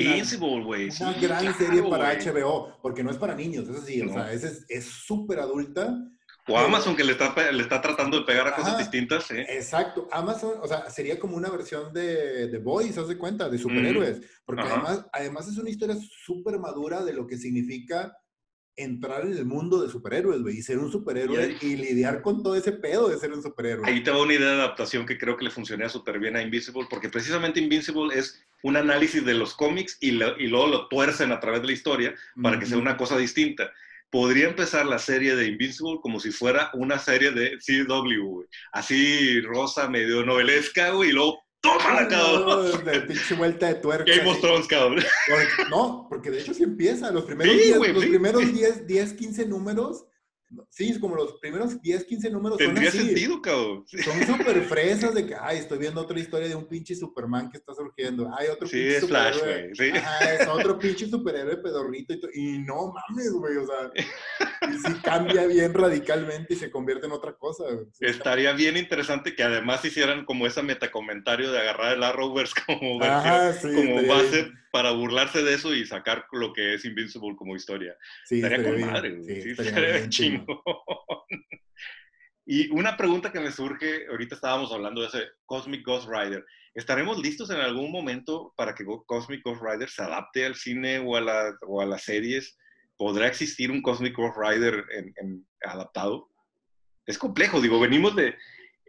[0.43, 4.85] una, gran serie para HBO, porque no es para niños, eso sí, o sea, es
[4.85, 5.97] súper adulta.
[6.51, 9.47] O Amazon que le está, le está tratando de pegar a cosas distintas, ¿eh?
[9.51, 13.59] Exacto, Amazon, o sea, sería como una versión de, de Boys, haz de cuenta, de
[13.59, 18.17] superhéroes, porque además, además es una historia súper madura de lo que significa
[18.79, 22.55] entrar en el mundo de superhéroes, güey, y ser un superhéroe y, lidiar con todo
[22.55, 23.87] ese pedo de ser un superhéroe.
[23.87, 26.43] Ahí te va una idea de adaptación que creo que le funcionaría súper bien a
[26.43, 31.33] Invincible, porque precisamente Invincible es un análisis de los cómics y, y luego lo tuercen
[31.33, 33.73] a través de la historia para que sea una cosa distinta.
[34.11, 38.49] Podría empezar la serie de Invincible como si fuera una serie de CW, güey.
[38.73, 42.85] Así rosa, medio novelesca, güey, y luego ¡Tómala, cabrón!
[42.85, 44.05] de pinche vuelta de tuerca.
[44.11, 45.05] Game of Thrones, cabrón.
[45.71, 47.11] no, porque de hecho sí empieza.
[47.11, 50.07] Los primeros, sí, los primeros 10, 10, 15 números
[50.71, 52.59] Sí, es como los primeros 10, 15 números.
[52.59, 53.09] Tendría son así.
[53.09, 53.85] sentido, cabrón.
[53.87, 57.59] Son súper fresas de que, ay, estoy viendo otra historia de un pinche Superman que
[57.59, 58.31] está surgiendo.
[58.37, 59.75] Ay, otro sí, pinche es Flash, güey.
[59.75, 59.91] Sí.
[59.97, 62.15] Ajá, es otro pinche superhéroe pedorrito.
[62.15, 63.57] Y, y no mames, güey.
[63.57, 63.91] O sea,
[64.71, 67.65] y sí cambia bien radicalmente y se convierte en otra cosa.
[68.01, 73.53] Estaría bien interesante que además hicieran como ese metacomentario de agarrar el Arrowverse como, Ajá,
[73.53, 77.97] sí, como base para burlarse de eso y sacar lo que es Invincible como historia.
[78.25, 80.61] Sí, estaría con madre, sí, estaría, chingón.
[82.51, 86.45] Y una pregunta que me surge, ahorita estábamos hablando de ese Cosmic Ghost Rider.
[86.73, 91.17] ¿Estaremos listos en algún momento para que Cosmic Ghost Rider se adapte al cine o
[91.17, 92.57] a, la, o a las series?
[92.97, 96.31] ¿Podrá existir un Cosmic Ghost Rider en, adaptado?
[97.05, 98.35] Es complejo, digo, venimos de...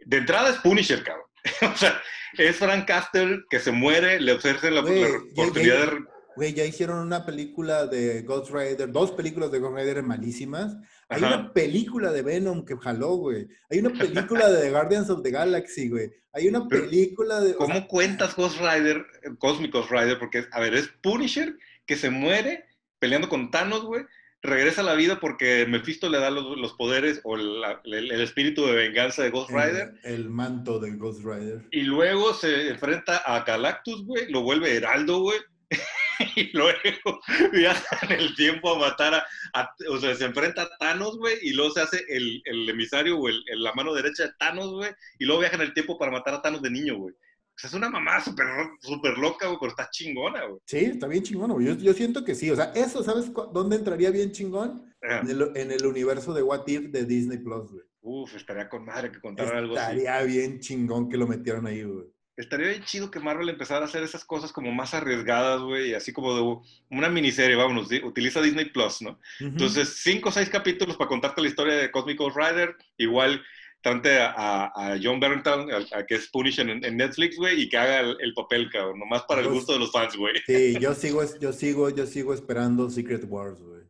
[0.06, 1.26] De entrada es Punisher, cabrón.
[1.72, 2.00] o sea,
[2.38, 6.04] es Frank Castle que se muere, le ofrece la, oportunidad de
[6.36, 10.76] Güey, ya hicieron una película de Ghost Rider, dos películas de Ghost Rider malísimas.
[11.08, 13.48] Hay una película de Venom que jaló, güey.
[13.68, 16.10] Hay una película de The Guardians of the Galaxy, güey.
[16.32, 17.54] Hay una película de...
[17.54, 19.04] ¿Cómo cuentas Ghost Rider,
[19.38, 20.18] Cosmic Ghost Rider?
[20.18, 22.64] Porque, a ver, es Punisher que se muere
[23.00, 24.04] peleando con Thanos, güey.
[24.42, 29.22] Regresa a la vida porque Mephisto le da los, poderes o el, espíritu de venganza
[29.22, 29.92] de Ghost Rider.
[30.02, 31.66] El, manto de Ghost Rider.
[31.70, 34.30] Y luego se enfrenta a Galactus, güey.
[34.30, 35.38] Lo vuelve Heraldo, güey.
[36.36, 37.20] y luego
[37.52, 39.22] viaja en el tiempo a matar
[39.54, 43.18] a, o sea, se enfrenta a Thanos, güey, y luego se hace el, el emisario
[43.18, 46.12] o el, la mano derecha de Thanos, güey, y luego viaja en el tiempo para
[46.12, 47.14] matar a Thanos de niño, güey.
[47.60, 48.46] Sea, es una mamá súper
[48.80, 50.60] super loca, güey, pero está chingona, güey.
[50.64, 51.66] Sí, está bien chingona, güey.
[51.66, 52.50] Yo, yo, siento que sí.
[52.50, 54.94] O sea, eso, ¿sabes dónde entraría bien chingón?
[55.02, 57.84] En el, en el, universo de What If de Disney Plus, güey.
[58.02, 59.98] Uf, estaría con madre que contaran algo así.
[59.98, 62.06] Estaría bien chingón que lo metieran ahí, güey
[62.40, 66.12] estaría bien chido que Marvel empezara a hacer esas cosas como más arriesgadas, güey, así
[66.12, 69.20] como de una miniserie, vámonos, utiliza Disney Plus, ¿no?
[69.38, 73.42] Entonces, cinco o seis capítulos para contarte la historia de Cosmic Rider, igual
[73.82, 78.34] trate a, John Bernthal, a, que es Punisher en, Netflix, güey, y que haga el,
[78.34, 80.34] papel, cabrón, nomás para el gusto de los fans, güey.
[80.46, 83.82] Sí, yo sigo, yo sigo, yo sigo esperando Secret Wars, güey.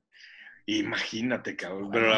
[0.66, 1.90] Imagínate, cabrón.
[1.90, 2.08] Pero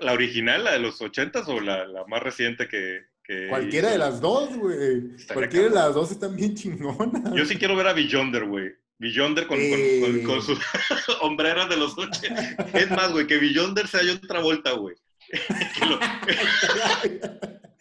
[0.00, 3.06] la, original, la de los ochentas o la, la más reciente que,
[3.50, 5.02] Cualquiera de las dos, güey.
[5.34, 7.34] Cualquiera de las dos están bien chingonas.
[7.34, 8.72] Yo sí quiero ver a Beyonder, güey.
[8.98, 9.58] Beyonder con,
[10.24, 10.58] con, sus
[11.20, 12.22] hombreras de los ocho.
[12.72, 14.72] Es más, güey, que Beyonder se haya otra vuelta,
[15.28, 17.20] güey.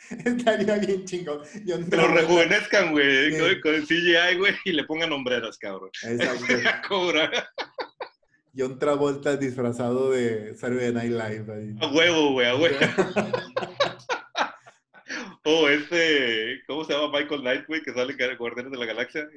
[0.26, 1.42] Estaría bien chingón.
[1.90, 5.90] Que lo rejuvenezcan, güey, con CGI, güey, y le pongan hombreras, cabrón.
[6.04, 6.54] Exacto.
[6.88, 7.32] Cobra.
[8.56, 11.54] John Travolta disfrazado de Saturday Night Live.
[11.54, 11.76] Ahí.
[11.82, 12.78] A huevo, güey, a huevo.
[15.50, 19.30] Oh, este, ¿cómo se llama Michael Knight, güey, que sale en Guardianes de la Galaxia?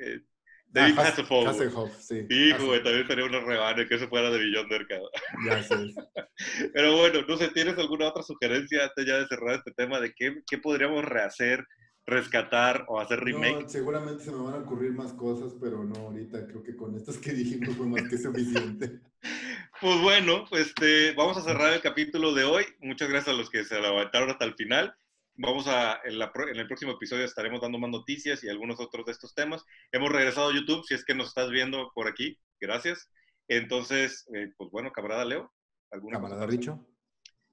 [0.70, 1.98] Eh, David ah, Hasselhoff.
[1.98, 2.26] sí.
[2.28, 5.10] Hijo, güey, también sería una rebane que se fuera de Beyonder, cabrón.
[5.44, 5.74] Ya sé.
[6.72, 10.12] Pero bueno, no sé, ¿tienes alguna otra sugerencia antes ya de cerrar este tema de
[10.14, 11.66] qué, qué podríamos rehacer,
[12.06, 13.62] rescatar o hacer remake?
[13.62, 16.94] No, seguramente se me van a ocurrir más cosas, pero no, ahorita creo que con
[16.94, 19.00] estas que dijimos fue más que suficiente.
[19.80, 22.64] pues bueno, este, vamos a cerrar el capítulo de hoy.
[22.78, 24.94] Muchas gracias a los que se levantaron hasta el final.
[25.42, 29.34] Vamos a, en, el próximo episodio estaremos dando más noticias y algunos otros de estos
[29.34, 29.64] temas.
[29.90, 33.10] Hemos regresado a YouTube, si es que nos estás viendo por aquí, gracias.
[33.48, 35.50] Entonces, eh, pues bueno, camarada Leo.
[35.90, 36.86] ¿alguna camarada dicho.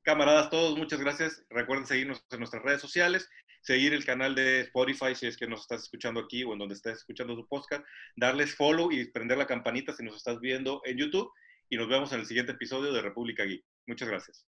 [0.02, 1.46] Camaradas todos, muchas gracias.
[1.50, 3.30] Recuerden seguirnos en nuestras redes sociales,
[3.62, 6.76] seguir el canal de Spotify si es que nos estás escuchando aquí o en donde
[6.76, 7.86] estés escuchando su podcast,
[8.18, 11.32] darles follow y prender la campanita si nos estás viendo en YouTube
[11.70, 13.64] y nos vemos en el siguiente episodio de República Geek.
[13.86, 14.46] Muchas gracias.